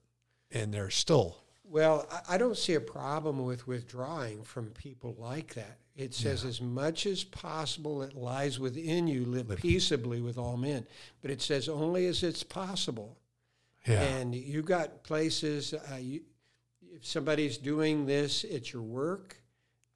And 0.52 0.74
they're 0.74 0.90
still 0.90 1.38
well, 1.76 2.08
I 2.30 2.38
don't 2.38 2.56
see 2.56 2.76
a 2.76 2.80
problem 2.80 3.44
with 3.44 3.68
withdrawing 3.68 4.44
from 4.44 4.68
people 4.68 5.14
like 5.20 5.56
that. 5.56 5.80
It 5.98 6.14
says, 6.14 6.44
yeah. 6.44 6.50
as 6.50 6.62
much 6.62 7.06
as 7.06 7.26
possible, 7.26 8.02
it 8.02 8.16
lies 8.16 8.58
within 8.62 9.10
you, 9.10 9.26
live, 9.26 9.50
live, 9.50 9.60
peaceably 9.60 10.22
with 10.22 10.38
all 10.38 10.56
men. 10.56 10.88
But 11.22 11.32
it 11.32 11.42
says, 11.42 11.68
only 11.68 12.06
as 12.06 12.24
it's 12.24 12.44
possible. 12.44 13.18
Yeah. 13.86 14.04
And 14.04 14.34
you 14.34 14.62
got 14.62 15.04
places, 15.04 15.74
uh, 15.74 15.98
you, 15.98 16.22
if 16.96 17.06
somebody's 17.06 17.58
doing 17.58 18.06
this 18.06 18.46
at 18.46 18.72
your 18.72 18.82
work, 18.82 19.36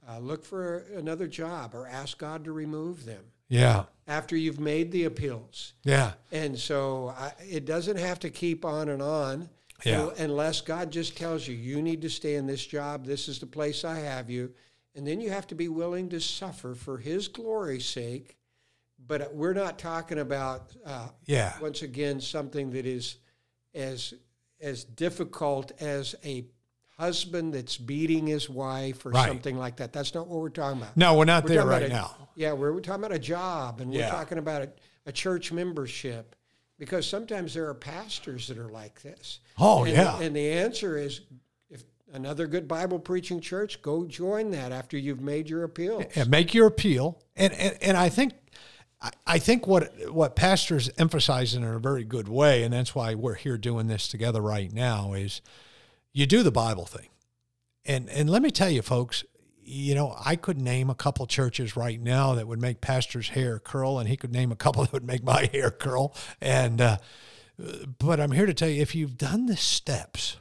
uh, 0.06 0.20
look 0.20 0.44
for 0.44 0.80
another 0.98 1.28
job 1.28 1.74
or 1.74 1.88
ask 1.88 2.18
God 2.18 2.44
to 2.44 2.52
remove 2.52 3.06
them. 3.06 3.24
Yeah. 3.48 3.86
After 4.06 4.36
you've 4.36 4.60
made 4.60 4.92
the 4.92 5.06
appeals. 5.06 5.76
Yeah. 5.86 6.12
And 6.34 6.60
so 6.60 7.16
I, 7.18 7.32
it 7.50 7.64
doesn't 7.64 8.00
have 8.00 8.20
to 8.20 8.30
keep 8.30 8.66
on 8.66 8.90
and 8.90 9.02
on. 9.02 9.48
Yeah. 9.86 10.10
Unless 10.18 10.62
God 10.62 10.92
just 10.92 11.18
tells 11.18 11.48
you, 11.48 11.56
you 11.56 11.82
need 11.82 12.02
to 12.02 12.10
stay 12.10 12.36
in 12.36 12.48
this 12.48 12.66
job, 12.66 13.06
this 13.06 13.28
is 13.28 13.40
the 13.40 13.46
place 13.46 13.86
I 13.86 14.00
have 14.00 14.30
you. 14.30 14.54
And 14.96 15.06
then 15.08 15.22
you 15.22 15.30
have 15.30 15.48
to 15.48 15.56
be 15.56 15.68
willing 15.68 16.10
to 16.10 16.20
suffer 16.20 16.76
for 16.76 16.98
His 16.98 17.28
glory's 17.28 17.86
sake. 17.86 18.38
But 19.08 19.34
we're 19.34 19.54
not 19.54 19.80
talking 19.80 20.20
about, 20.20 20.76
uh, 20.86 21.08
yeah. 21.26 21.54
once 21.62 21.84
again, 21.84 22.20
something 22.20 22.72
that 22.72 22.86
is 22.86 23.18
as 23.74 24.14
as 24.62 24.84
difficult 24.84 25.72
as 25.82 26.16
a 26.26 26.46
husband 26.98 27.54
that's 27.54 27.78
beating 27.78 28.28
his 28.28 28.50
wife 28.50 29.06
or 29.06 29.12
right. 29.12 29.28
something 29.28 29.58
like 29.58 29.78
that. 29.78 29.94
That's 29.94 30.14
not 30.14 30.28
what 30.28 30.42
we're 30.42 30.50
talking 30.50 30.82
about. 30.82 30.98
No, 30.98 31.16
we're 31.16 31.24
not 31.24 31.44
we're 31.44 31.50
there 31.50 31.66
right 31.66 31.84
a, 31.84 31.88
now. 31.88 32.28
Yeah, 32.36 32.52
we're, 32.52 32.74
we're 32.74 32.82
talking 32.82 33.06
about 33.06 33.16
a 33.16 33.20
job 33.20 33.80
and 33.80 33.90
we're 33.90 34.10
talking 34.10 34.38
about 34.38 34.64
a, 34.64 34.72
a 35.06 35.12
church 35.14 35.54
membership 35.54 36.36
because 36.80 37.06
sometimes 37.06 37.54
there 37.54 37.68
are 37.68 37.76
pastors 37.76 38.48
that 38.48 38.58
are 38.58 38.70
like 38.70 39.02
this. 39.04 39.40
Oh, 39.60 39.84
and, 39.84 39.94
yeah. 39.94 40.20
And 40.20 40.36
the 40.36 40.50
answer 40.50 40.98
is 40.98 41.22
if 41.70 41.84
another 42.14 42.48
good 42.48 42.68
Bible 42.68 42.98
preaching 42.98 43.42
church, 43.42 43.82
go 43.84 44.06
join 44.06 44.50
that 44.52 44.72
after 44.72 44.98
you've 44.98 45.22
made 45.22 45.50
your 45.50 45.66
appeal. 45.66 46.04
And 46.16 46.32
make 46.32 46.54
your 46.54 46.66
appeal. 46.66 47.22
And, 47.36 47.54
and, 47.54 47.78
and 47.82 47.98
I 47.98 48.10
think. 48.10 48.34
I 49.26 49.40
think 49.40 49.66
what 49.66 49.94
what 50.12 50.36
pastors 50.36 50.90
emphasize 50.98 51.56
in 51.56 51.64
a 51.64 51.80
very 51.80 52.04
good 52.04 52.28
way, 52.28 52.64
and 52.64 52.74
that's 52.74 52.94
why 52.94 53.16
we're 53.16 53.36
here 53.36 53.58
doing 53.58 53.88
this 53.88 54.10
together 54.10 54.42
right 54.42 54.74
now, 54.74 55.14
is 55.14 55.40
you 56.12 56.26
do 56.26 56.44
the 56.44 56.52
Bible 56.52 56.86
thing. 56.86 57.08
And 57.86 58.10
and 58.10 58.30
let 58.30 58.42
me 58.42 58.52
tell 58.52 58.70
you, 58.70 58.82
folks, 58.82 59.24
you 59.70 59.94
know, 59.94 60.16
I 60.26 60.36
could 60.36 60.60
name 60.60 60.90
a 60.90 60.96
couple 60.96 61.26
churches 61.28 61.76
right 61.78 62.02
now 62.02 62.34
that 62.36 62.48
would 62.48 62.60
make 62.60 62.82
pastor's 62.82 63.30
hair 63.30 63.60
curl, 63.60 64.00
and 64.00 64.10
he 64.10 64.18
could 64.18 64.34
name 64.34 64.52
a 64.52 64.56
couple 64.56 64.84
that 64.84 64.94
would 64.94 65.06
make 65.06 65.24
my 65.24 65.50
hair 65.54 65.70
curl. 65.70 66.16
And, 66.42 66.82
uh, 66.82 66.98
but 68.00 68.20
I'm 68.20 68.32
here 68.32 68.46
to 68.46 68.54
tell 68.54 68.70
you, 68.70 68.82
if 68.82 68.96
you've 68.96 69.18
done 69.18 69.46
the 69.46 69.58
steps, 69.58 70.38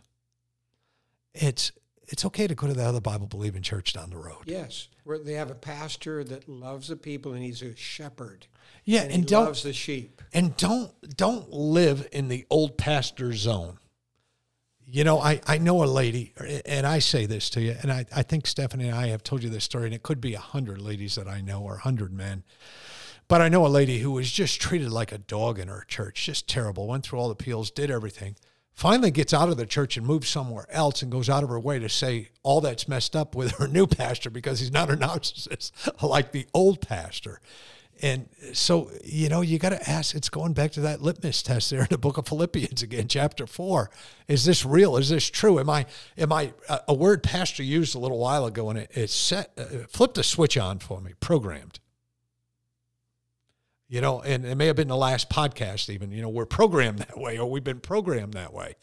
it's 1.34 1.72
it's 2.10 2.24
okay 2.24 2.46
to 2.46 2.54
go 2.54 2.66
to 2.66 2.72
the 2.72 2.84
other 2.84 3.02
Bible 3.02 3.26
believing 3.26 3.60
church 3.60 3.92
down 3.92 4.08
the 4.08 4.16
road. 4.16 4.44
Yes, 4.46 4.88
where 5.04 5.18
they 5.18 5.34
have 5.34 5.50
a 5.50 5.54
pastor 5.54 6.24
that 6.24 6.48
loves 6.48 6.88
the 6.88 6.96
people 6.96 7.34
and 7.34 7.42
he's 7.42 7.60
a 7.60 7.76
shepherd. 7.76 8.46
Yeah, 8.84 9.02
and, 9.02 9.12
and 9.12 9.26
don't 9.26 9.44
loves 9.44 9.62
the 9.62 9.74
sheep. 9.74 10.22
And 10.32 10.56
don't 10.56 10.90
don't 11.16 11.50
live 11.50 12.08
in 12.12 12.28
the 12.28 12.46
old 12.48 12.78
pastor 12.78 13.34
zone 13.34 13.78
You 14.90 15.04
know, 15.04 15.20
I, 15.20 15.40
I 15.46 15.58
know 15.58 15.84
a 15.84 15.86
lady, 15.86 16.32
and 16.64 16.86
I 16.86 16.98
say 16.98 17.26
this 17.26 17.50
to 17.50 17.60
you, 17.60 17.76
and 17.82 17.92
I, 17.92 18.06
I 18.14 18.22
think 18.22 18.46
Stephanie 18.46 18.88
and 18.88 18.96
I 18.96 19.08
have 19.08 19.22
told 19.22 19.42
you 19.42 19.50
this 19.50 19.64
story, 19.64 19.84
and 19.84 19.94
it 19.94 20.02
could 20.02 20.18
be 20.18 20.32
a 20.32 20.40
hundred 20.40 20.80
ladies 20.80 21.16
that 21.16 21.28
I 21.28 21.42
know 21.42 21.60
or 21.60 21.74
a 21.74 21.80
hundred 21.80 22.10
men. 22.10 22.42
But 23.28 23.42
I 23.42 23.50
know 23.50 23.66
a 23.66 23.68
lady 23.68 23.98
who 23.98 24.12
was 24.12 24.32
just 24.32 24.62
treated 24.62 24.90
like 24.90 25.12
a 25.12 25.18
dog 25.18 25.58
in 25.58 25.68
her 25.68 25.84
church, 25.86 26.24
just 26.24 26.48
terrible, 26.48 26.86
went 26.86 27.04
through 27.04 27.18
all 27.18 27.28
the 27.28 27.34
appeals, 27.34 27.70
did 27.70 27.90
everything. 27.90 28.36
Finally 28.72 29.10
gets 29.10 29.34
out 29.34 29.50
of 29.50 29.58
the 29.58 29.66
church 29.66 29.98
and 29.98 30.06
moves 30.06 30.28
somewhere 30.28 30.64
else 30.70 31.02
and 31.02 31.12
goes 31.12 31.28
out 31.28 31.42
of 31.42 31.50
her 31.50 31.60
way 31.60 31.78
to 31.78 31.88
say 31.88 32.30
all 32.42 32.62
that's 32.62 32.88
messed 32.88 33.14
up 33.14 33.34
with 33.34 33.50
her 33.58 33.68
new 33.68 33.86
pastor 33.86 34.30
because 34.30 34.60
he's 34.60 34.72
not 34.72 34.88
a 34.88 34.96
narcissist 34.96 35.72
like 36.02 36.32
the 36.32 36.46
old 36.54 36.80
pastor. 36.80 37.40
And 38.00 38.28
so, 38.52 38.90
you 39.04 39.28
know, 39.28 39.40
you 39.40 39.58
got 39.58 39.70
to 39.70 39.90
ask, 39.90 40.14
it's 40.14 40.28
going 40.28 40.52
back 40.52 40.70
to 40.72 40.80
that 40.82 41.02
litmus 41.02 41.42
test 41.42 41.70
there 41.70 41.80
in 41.80 41.88
the 41.90 41.98
book 41.98 42.16
of 42.16 42.28
Philippians 42.28 42.82
again, 42.82 43.08
chapter 43.08 43.46
four. 43.46 43.90
Is 44.28 44.44
this 44.44 44.64
real? 44.64 44.96
Is 44.96 45.08
this 45.08 45.28
true? 45.28 45.58
Am 45.58 45.68
I, 45.68 45.86
am 46.16 46.32
I, 46.32 46.52
a 46.86 46.94
word 46.94 47.22
pastor 47.22 47.62
used 47.62 47.94
a 47.96 47.98
little 47.98 48.18
while 48.18 48.44
ago 48.44 48.70
and 48.70 48.78
it, 48.78 48.90
it 48.94 49.10
set, 49.10 49.50
uh, 49.58 49.86
flipped 49.88 50.16
a 50.18 50.22
switch 50.22 50.56
on 50.56 50.78
for 50.78 51.00
me, 51.00 51.12
programmed. 51.18 51.80
You 53.88 54.00
know, 54.00 54.20
and 54.20 54.44
it 54.44 54.54
may 54.54 54.66
have 54.66 54.76
been 54.76 54.88
the 54.88 54.96
last 54.96 55.30
podcast 55.30 55.90
even, 55.90 56.12
you 56.12 56.22
know, 56.22 56.28
we're 56.28 56.46
programmed 56.46 56.98
that 56.98 57.18
way 57.18 57.38
or 57.38 57.50
we've 57.50 57.64
been 57.64 57.80
programmed 57.80 58.34
that 58.34 58.52
way. 58.52 58.76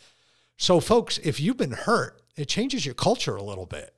So, 0.57 0.79
folks, 0.79 1.19
if 1.19 1.39
you've 1.39 1.57
been 1.57 1.71
hurt, 1.71 2.21
it 2.35 2.49
changes 2.49 2.85
your 2.85 2.95
culture 2.95 3.35
a 3.35 3.43
little 3.43 3.65
bit. 3.65 3.93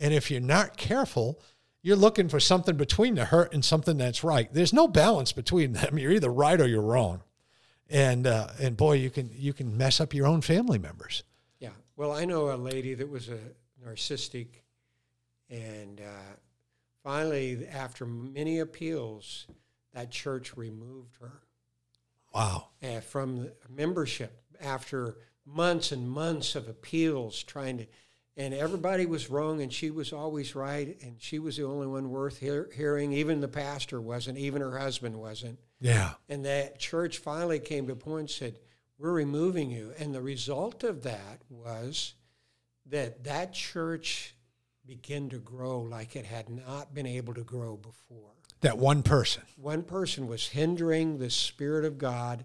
And 0.00 0.14
if 0.14 0.30
you're 0.30 0.40
not 0.40 0.76
careful, 0.76 1.40
you're 1.82 1.96
looking 1.96 2.28
for 2.28 2.40
something 2.40 2.76
between 2.76 3.16
the 3.16 3.26
hurt 3.26 3.52
and 3.52 3.64
something 3.64 3.98
that's 3.98 4.22
right. 4.22 4.52
There's 4.52 4.72
no 4.72 4.88
balance 4.88 5.32
between 5.32 5.72
them. 5.74 5.98
You're 5.98 6.12
either 6.12 6.32
right 6.32 6.60
or 6.60 6.66
you're 6.66 6.80
wrong. 6.80 7.22
And 7.90 8.26
uh, 8.26 8.48
and 8.58 8.76
boy, 8.76 8.94
you 8.94 9.10
can 9.10 9.30
you 9.34 9.52
can 9.52 9.76
mess 9.76 10.00
up 10.00 10.14
your 10.14 10.26
own 10.26 10.40
family 10.40 10.78
members. 10.78 11.24
Yeah. 11.58 11.70
Well, 11.96 12.12
I 12.12 12.24
know 12.24 12.54
a 12.54 12.56
lady 12.56 12.94
that 12.94 13.10
was 13.10 13.28
a 13.28 13.38
narcissistic, 13.84 14.46
and 15.50 16.00
uh, 16.00 16.36
finally, 17.02 17.66
after 17.66 18.06
many 18.06 18.60
appeals, 18.60 19.46
that 19.92 20.10
church 20.10 20.56
removed 20.56 21.16
her. 21.20 21.42
Wow. 22.32 22.68
Uh, 22.82 23.00
from 23.00 23.50
membership 23.68 24.42
after 24.58 25.18
months 25.44 25.92
and 25.92 26.08
months 26.08 26.54
of 26.54 26.68
appeals, 26.68 27.42
trying 27.42 27.78
to 27.78 27.86
and 28.36 28.54
everybody 28.54 29.06
was 29.06 29.28
wrong 29.28 29.60
and 29.60 29.72
she 29.72 29.90
was 29.90 30.12
always 30.12 30.54
right 30.54 30.96
and 31.02 31.16
she 31.18 31.38
was 31.38 31.56
the 31.56 31.64
only 31.64 31.86
one 31.86 32.10
worth 32.10 32.38
hear, 32.38 32.70
hearing. 32.74 33.12
Even 33.12 33.40
the 33.40 33.48
pastor 33.48 34.00
wasn't 34.00 34.38
even 34.38 34.62
her 34.62 34.78
husband 34.78 35.16
wasn't. 35.16 35.58
Yeah. 35.80 36.12
And 36.28 36.44
that 36.44 36.78
church 36.78 37.18
finally 37.18 37.58
came 37.58 37.86
to 37.86 37.92
a 37.92 37.96
point 37.96 38.20
and 38.20 38.30
said 38.30 38.58
we're 38.98 39.12
removing 39.12 39.70
you. 39.70 39.92
And 39.98 40.14
the 40.14 40.22
result 40.22 40.84
of 40.84 41.02
that 41.02 41.42
was 41.50 42.14
that 42.86 43.24
that 43.24 43.52
church 43.52 44.34
began 44.86 45.28
to 45.28 45.38
grow 45.38 45.80
like 45.80 46.16
it 46.16 46.24
had 46.24 46.48
not 46.48 46.94
been 46.94 47.06
able 47.06 47.34
to 47.34 47.42
grow 47.42 47.76
before. 47.76 48.30
That 48.62 48.78
one 48.78 49.02
person. 49.02 49.42
One 49.56 49.82
person 49.82 50.26
was 50.26 50.48
hindering 50.48 51.18
the 51.18 51.30
spirit 51.30 51.84
of 51.84 51.98
god. 51.98 52.44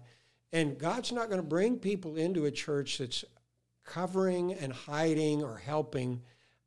And 0.52 0.78
god's 0.78 1.12
not 1.12 1.28
going 1.28 1.40
to 1.40 1.46
bring 1.46 1.78
people 1.78 2.16
into 2.16 2.44
a 2.44 2.50
church 2.50 2.98
that's 2.98 3.24
covering 3.88 4.52
and 4.52 4.72
hiding 4.72 5.42
or 5.42 5.56
helping 5.56 6.22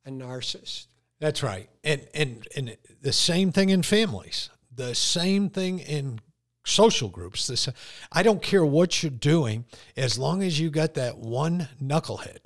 a 0.05 0.09
narcissist. 0.09 0.87
That's 1.19 1.43
right. 1.43 1.69
And 1.83 2.07
and 2.13 2.47
and 2.55 2.77
the 3.01 3.13
same 3.13 3.51
thing 3.51 3.69
in 3.69 3.83
families. 3.83 4.49
The 4.75 4.95
same 4.95 5.49
thing 5.49 5.79
in 5.79 6.19
social 6.65 7.09
groups. 7.09 7.47
This 7.47 7.69
I 8.11 8.23
don't 8.23 8.41
care 8.41 8.65
what 8.65 9.03
you're 9.03 9.11
doing 9.11 9.65
as 9.95 10.17
long 10.17 10.41
as 10.41 10.59
you 10.59 10.71
got 10.71 10.95
that 10.95 11.19
one 11.19 11.69
knucklehead. 11.81 12.39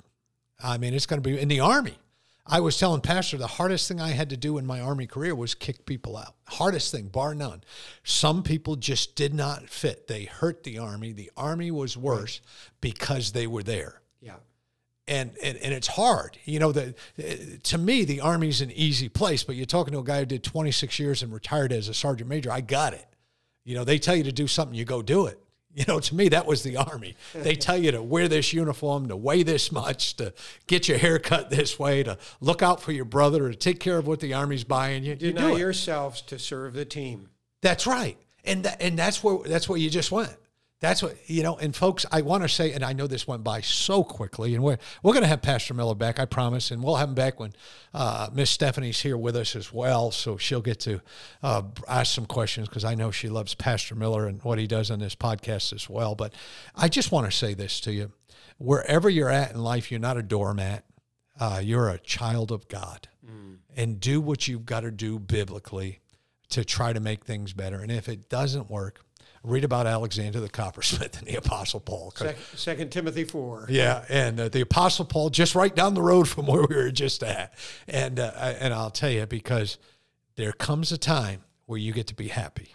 I 0.62 0.78
mean, 0.78 0.94
it's 0.94 1.06
going 1.06 1.22
to 1.22 1.28
be 1.28 1.38
in 1.38 1.48
the 1.48 1.60
army. 1.60 1.98
I 2.48 2.60
was 2.60 2.78
telling 2.78 3.00
Pastor 3.00 3.38
the 3.38 3.46
hardest 3.46 3.88
thing 3.88 4.00
I 4.00 4.10
had 4.10 4.30
to 4.30 4.36
do 4.36 4.56
in 4.56 4.66
my 4.66 4.80
army 4.80 5.06
career 5.06 5.34
was 5.34 5.54
kick 5.54 5.84
people 5.84 6.16
out. 6.16 6.36
Hardest 6.44 6.92
thing, 6.92 7.08
bar 7.08 7.34
none. 7.34 7.64
Some 8.04 8.44
people 8.44 8.76
just 8.76 9.16
did 9.16 9.34
not 9.34 9.68
fit. 9.68 10.06
They 10.06 10.24
hurt 10.24 10.62
the 10.62 10.78
army. 10.78 11.12
The 11.12 11.32
army 11.36 11.72
was 11.72 11.96
worse 11.96 12.40
because 12.80 13.32
they 13.32 13.48
were 13.48 13.64
there. 13.64 14.00
Yeah 14.20 14.36
and, 15.08 15.32
and 15.42 15.56
and 15.58 15.72
it's 15.72 15.86
hard. 15.86 16.38
You 16.44 16.58
know, 16.58 16.72
the 16.72 16.94
to 17.64 17.78
me 17.78 18.04
the 18.04 18.20
army's 18.20 18.60
an 18.60 18.70
easy 18.72 19.08
place, 19.08 19.44
but 19.44 19.56
you're 19.56 19.66
talking 19.66 19.92
to 19.92 20.00
a 20.00 20.04
guy 20.04 20.20
who 20.20 20.26
did 20.26 20.42
26 20.42 20.98
years 20.98 21.22
and 21.22 21.32
retired 21.32 21.72
as 21.72 21.88
a 21.88 21.94
sergeant 21.94 22.28
major. 22.28 22.50
I 22.50 22.60
got 22.60 22.92
it. 22.92 23.06
You 23.64 23.74
know, 23.74 23.84
they 23.84 23.98
tell 23.98 24.16
you 24.16 24.24
to 24.24 24.32
do 24.32 24.46
something, 24.46 24.76
you 24.76 24.84
go 24.84 25.02
do 25.02 25.26
it. 25.26 25.38
You 25.76 25.84
know, 25.86 26.00
to 26.00 26.14
me 26.14 26.30
that 26.30 26.46
was 26.46 26.62
the 26.62 26.78
army. 26.78 27.16
They 27.34 27.54
tell 27.54 27.76
you 27.76 27.92
to 27.92 28.02
wear 28.02 28.28
this 28.28 28.54
uniform, 28.54 29.08
to 29.08 29.16
weigh 29.16 29.42
this 29.42 29.70
much, 29.70 30.16
to 30.16 30.32
get 30.66 30.88
your 30.88 30.96
hair 30.96 31.18
cut 31.18 31.50
this 31.50 31.78
way, 31.78 32.02
to 32.02 32.16
look 32.40 32.62
out 32.62 32.80
for 32.80 32.92
your 32.92 33.04
brother, 33.04 33.50
to 33.50 33.54
take 33.54 33.78
care 33.78 33.98
of 33.98 34.06
what 34.06 34.20
the 34.20 34.32
army's 34.32 34.64
buying 34.64 35.04
you. 35.04 35.16
Deny 35.16 35.50
you 35.50 35.58
yourselves 35.58 36.22
to 36.22 36.38
serve 36.38 36.72
the 36.72 36.86
team. 36.86 37.28
That's 37.60 37.86
right. 37.86 38.16
And 38.42 38.64
that, 38.64 38.80
and 38.80 38.98
that's 38.98 39.22
where 39.22 39.46
that's 39.46 39.68
where 39.68 39.76
you 39.76 39.90
just 39.90 40.10
went. 40.10 40.34
That's 40.78 41.02
what 41.02 41.16
you 41.26 41.42
know, 41.42 41.56
and 41.56 41.74
folks, 41.74 42.04
I 42.12 42.20
want 42.20 42.42
to 42.42 42.50
say, 42.50 42.72
and 42.72 42.84
I 42.84 42.92
know 42.92 43.06
this 43.06 43.26
went 43.26 43.42
by 43.42 43.62
so 43.62 44.04
quickly, 44.04 44.54
and 44.54 44.62
we're 44.62 44.76
we're 45.02 45.14
going 45.14 45.22
to 45.22 45.28
have 45.28 45.40
Pastor 45.40 45.72
Miller 45.72 45.94
back, 45.94 46.20
I 46.20 46.26
promise, 46.26 46.70
and 46.70 46.82
we'll 46.82 46.96
have 46.96 47.08
him 47.08 47.14
back 47.14 47.40
when 47.40 47.54
uh, 47.94 48.28
Miss 48.34 48.50
Stephanie's 48.50 49.00
here 49.00 49.16
with 49.16 49.36
us 49.36 49.56
as 49.56 49.72
well, 49.72 50.10
so 50.10 50.36
she'll 50.36 50.60
get 50.60 50.78
to 50.80 51.00
uh, 51.42 51.62
ask 51.88 52.14
some 52.14 52.26
questions 52.26 52.68
because 52.68 52.84
I 52.84 52.94
know 52.94 53.10
she 53.10 53.30
loves 53.30 53.54
Pastor 53.54 53.94
Miller 53.94 54.26
and 54.26 54.42
what 54.44 54.58
he 54.58 54.66
does 54.66 54.90
on 54.90 54.98
this 54.98 55.14
podcast 55.14 55.72
as 55.72 55.88
well. 55.88 56.14
But 56.14 56.34
I 56.74 56.88
just 56.88 57.10
want 57.10 57.24
to 57.24 57.32
say 57.32 57.54
this 57.54 57.80
to 57.80 57.92
you: 57.92 58.12
wherever 58.58 59.08
you're 59.08 59.30
at 59.30 59.52
in 59.52 59.62
life, 59.62 59.90
you're 59.90 59.98
not 59.98 60.18
a 60.18 60.22
doormat. 60.22 60.84
Uh, 61.40 61.60
you're 61.64 61.88
a 61.88 61.98
child 61.98 62.52
of 62.52 62.68
God, 62.68 63.08
mm. 63.26 63.56
and 63.74 63.98
do 63.98 64.20
what 64.20 64.46
you've 64.46 64.66
got 64.66 64.80
to 64.80 64.90
do 64.90 65.18
biblically 65.18 66.00
to 66.50 66.66
try 66.66 66.92
to 66.92 67.00
make 67.00 67.24
things 67.24 67.54
better. 67.54 67.80
And 67.80 67.90
if 67.90 68.10
it 68.10 68.28
doesn't 68.28 68.70
work, 68.70 69.05
read 69.46 69.64
about 69.64 69.86
Alexander 69.86 70.40
the 70.40 70.48
coppersmith 70.48 71.18
and 71.18 71.26
the 71.26 71.36
Apostle 71.36 71.80
Paul. 71.80 72.12
Second, 72.14 72.42
Second 72.54 72.90
Timothy 72.90 73.24
4. 73.24 73.66
Yeah, 73.68 74.04
and 74.08 74.38
uh, 74.38 74.48
the 74.48 74.60
Apostle 74.60 75.04
Paul 75.04 75.30
just 75.30 75.54
right 75.54 75.74
down 75.74 75.94
the 75.94 76.02
road 76.02 76.28
from 76.28 76.46
where 76.46 76.66
we 76.68 76.76
were 76.76 76.90
just 76.90 77.22
at. 77.22 77.54
And, 77.88 78.18
uh, 78.20 78.32
and 78.36 78.74
I'll 78.74 78.90
tell 78.90 79.10
you, 79.10 79.26
because 79.26 79.78
there 80.36 80.52
comes 80.52 80.92
a 80.92 80.98
time 80.98 81.44
where 81.66 81.78
you 81.78 81.92
get 81.92 82.06
to 82.08 82.14
be 82.14 82.28
happy. 82.28 82.74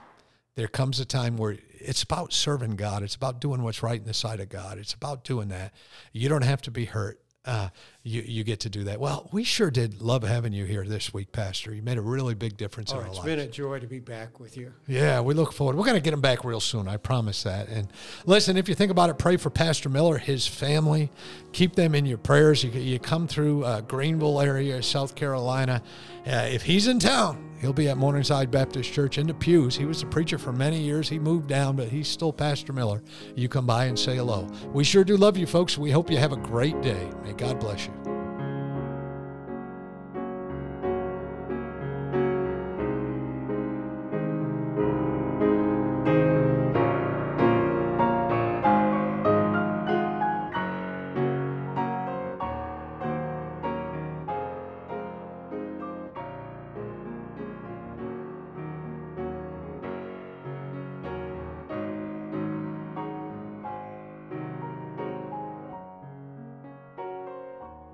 There 0.56 0.68
comes 0.68 1.00
a 1.00 1.06
time 1.06 1.38
where 1.38 1.58
it's 1.72 2.04
about 2.04 2.34
serving 2.34 2.76
God. 2.76 3.04
It's 3.04 3.16
about 3.16 3.40
doing 3.40 3.64
what's 3.64 3.82
right 3.82 4.00
in 4.00 4.06
the 4.06 4.14
sight 4.14 4.40
of 4.40 4.50
God. 4.50 4.78
It's 4.78 4.94
about 4.94 5.24
doing 5.24 5.48
that. 5.50 5.74
You 6.12 6.30
don't 6.30 6.44
have 6.44 6.62
to 6.64 6.72
be 6.72 6.86
hurt 6.86 7.22
uh, 7.46 7.70
you 8.04 8.24
you 8.26 8.44
get 8.44 8.62
to 8.62 8.70
do 8.70 8.86
that. 8.86 9.00
Well, 9.00 9.30
we 9.32 9.44
sure 9.44 9.70
did 9.70 10.02
love 10.02 10.24
having 10.24 10.54
you 10.54 10.66
here 10.66 10.84
this 10.84 11.14
week, 11.14 11.32
Pastor. 11.32 11.74
You 11.74 11.84
made 11.84 11.98
a 11.98 12.02
really 12.02 12.34
big 12.34 12.58
difference 12.58 12.92
oh, 12.92 12.96
in 12.96 13.02
our 13.02 13.08
lives. 13.08 13.18
It's 13.20 13.26
been 13.26 13.40
a 13.40 13.48
joy 13.48 13.80
to 13.80 13.88
be 13.88 14.00
back 14.00 14.40
with 14.40 14.58
you. 14.58 14.74
Yeah, 14.88 15.22
we 15.22 15.36
look 15.36 15.54
forward. 15.54 15.76
We're 15.76 15.86
going 15.86 15.96
to 15.96 16.02
get 16.02 16.14
him 16.14 16.22
back 16.22 16.44
real 16.44 16.60
soon. 16.60 16.88
I 16.88 16.98
promise 16.98 17.44
that. 17.44 17.70
And 17.70 17.88
listen, 18.26 18.58
if 18.58 18.68
you 18.68 18.74
think 18.74 18.92
about 18.92 19.10
it, 19.12 19.20
pray 19.20 19.38
for 19.38 19.52
Pastor 19.52 19.90
Miller, 19.90 20.18
his 20.18 20.48
family. 20.48 21.12
Keep 21.52 21.76
them 21.76 21.94
in 21.94 22.06
your 22.06 22.18
prayers. 22.18 22.64
You, 22.64 22.72
you 22.72 22.98
come 22.98 23.28
through 23.28 23.66
uh, 23.66 23.82
Greenville 23.82 24.42
area, 24.42 24.82
South 24.82 25.14
Carolina. 25.14 25.84
Uh, 26.26 26.48
if 26.50 26.64
he's 26.64 26.88
in 26.88 27.00
town, 27.00 27.52
He'll 27.62 27.74
be 27.74 27.90
at 27.90 27.98
Morningside 27.98 28.50
Baptist 28.50 28.92
Church 28.92 29.20
in 29.20 29.28
the 29.28 29.36
pews. 29.36 29.76
He 29.76 29.86
was 29.86 30.02
a 30.02 30.08
preacher 30.08 30.40
for 30.40 30.52
many 30.52 30.80
years. 30.80 31.08
He 31.08 31.20
moved 31.20 31.48
down, 31.48 31.76
but 31.76 31.90
he's 31.90 32.08
still 32.08 32.34
Pastor 32.34 32.74
Miller. 32.74 33.04
You 33.36 33.48
come 33.48 33.68
by 33.68 33.86
and 33.86 33.98
say 33.98 34.16
hello. 34.16 34.48
We 34.74 34.84
sure 34.84 35.04
do 35.04 35.16
love 35.16 35.38
you, 35.38 35.46
folks. 35.46 35.78
We 35.78 35.92
hope 35.92 36.10
you 36.10 36.18
have 36.18 36.32
a 36.32 36.38
great 36.38 36.82
day. 36.82 37.12
May 37.24 37.34
God 37.34 37.60
bless 37.60 37.86
you. 37.86 37.94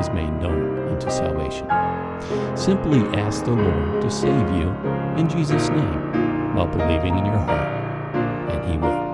is 0.00 0.10
made 0.10 0.32
known 0.40 0.88
unto 0.88 1.10
salvation. 1.10 1.68
Simply 2.56 3.00
ask 3.18 3.44
the 3.44 3.52
Lord 3.52 4.02
to 4.02 4.10
save 4.10 4.50
you 4.50 4.68
in 5.16 5.28
Jesus' 5.28 5.68
name 5.68 6.54
while 6.54 6.66
believing 6.66 7.16
in 7.16 7.26
your 7.26 7.38
heart, 7.38 7.68
and 8.50 8.70
He 8.70 8.78
will. 8.78 9.10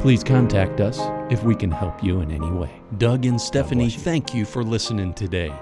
Please 0.00 0.22
contact 0.24 0.80
us 0.80 0.98
if 1.30 1.44
we 1.44 1.54
can 1.54 1.70
help 1.70 2.02
you 2.02 2.20
in 2.20 2.30
any 2.30 2.50
way. 2.50 2.82
Doug 2.98 3.24
and 3.24 3.40
Stephanie, 3.40 3.88
thank 3.88 4.34
you 4.34 4.44
for 4.44 4.64
listening 4.64 5.14
today. 5.14 5.52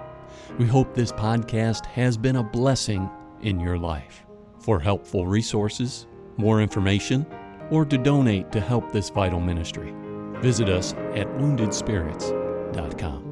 We 0.59 0.67
hope 0.67 0.95
this 0.95 1.13
podcast 1.13 1.87
has 1.87 2.17
been 2.17 2.37
a 2.37 2.43
blessing 2.43 3.09
in 3.43 3.61
your 3.61 3.79
life. 3.79 4.25
For 4.59 4.81
helpful 4.81 5.27
resources, 5.27 6.07
more 6.37 6.61
information, 6.61 7.27
or 7.71 7.85
to 7.85 7.97
donate 7.99 8.51
to 8.53 8.61
help 8.61 8.91
this 8.93 9.11
vital 9.11 9.41
ministry, 9.41 9.95
visit 10.41 10.69
us 10.69 10.93
at 11.15 11.27
woundedspirits.com. 11.39 13.30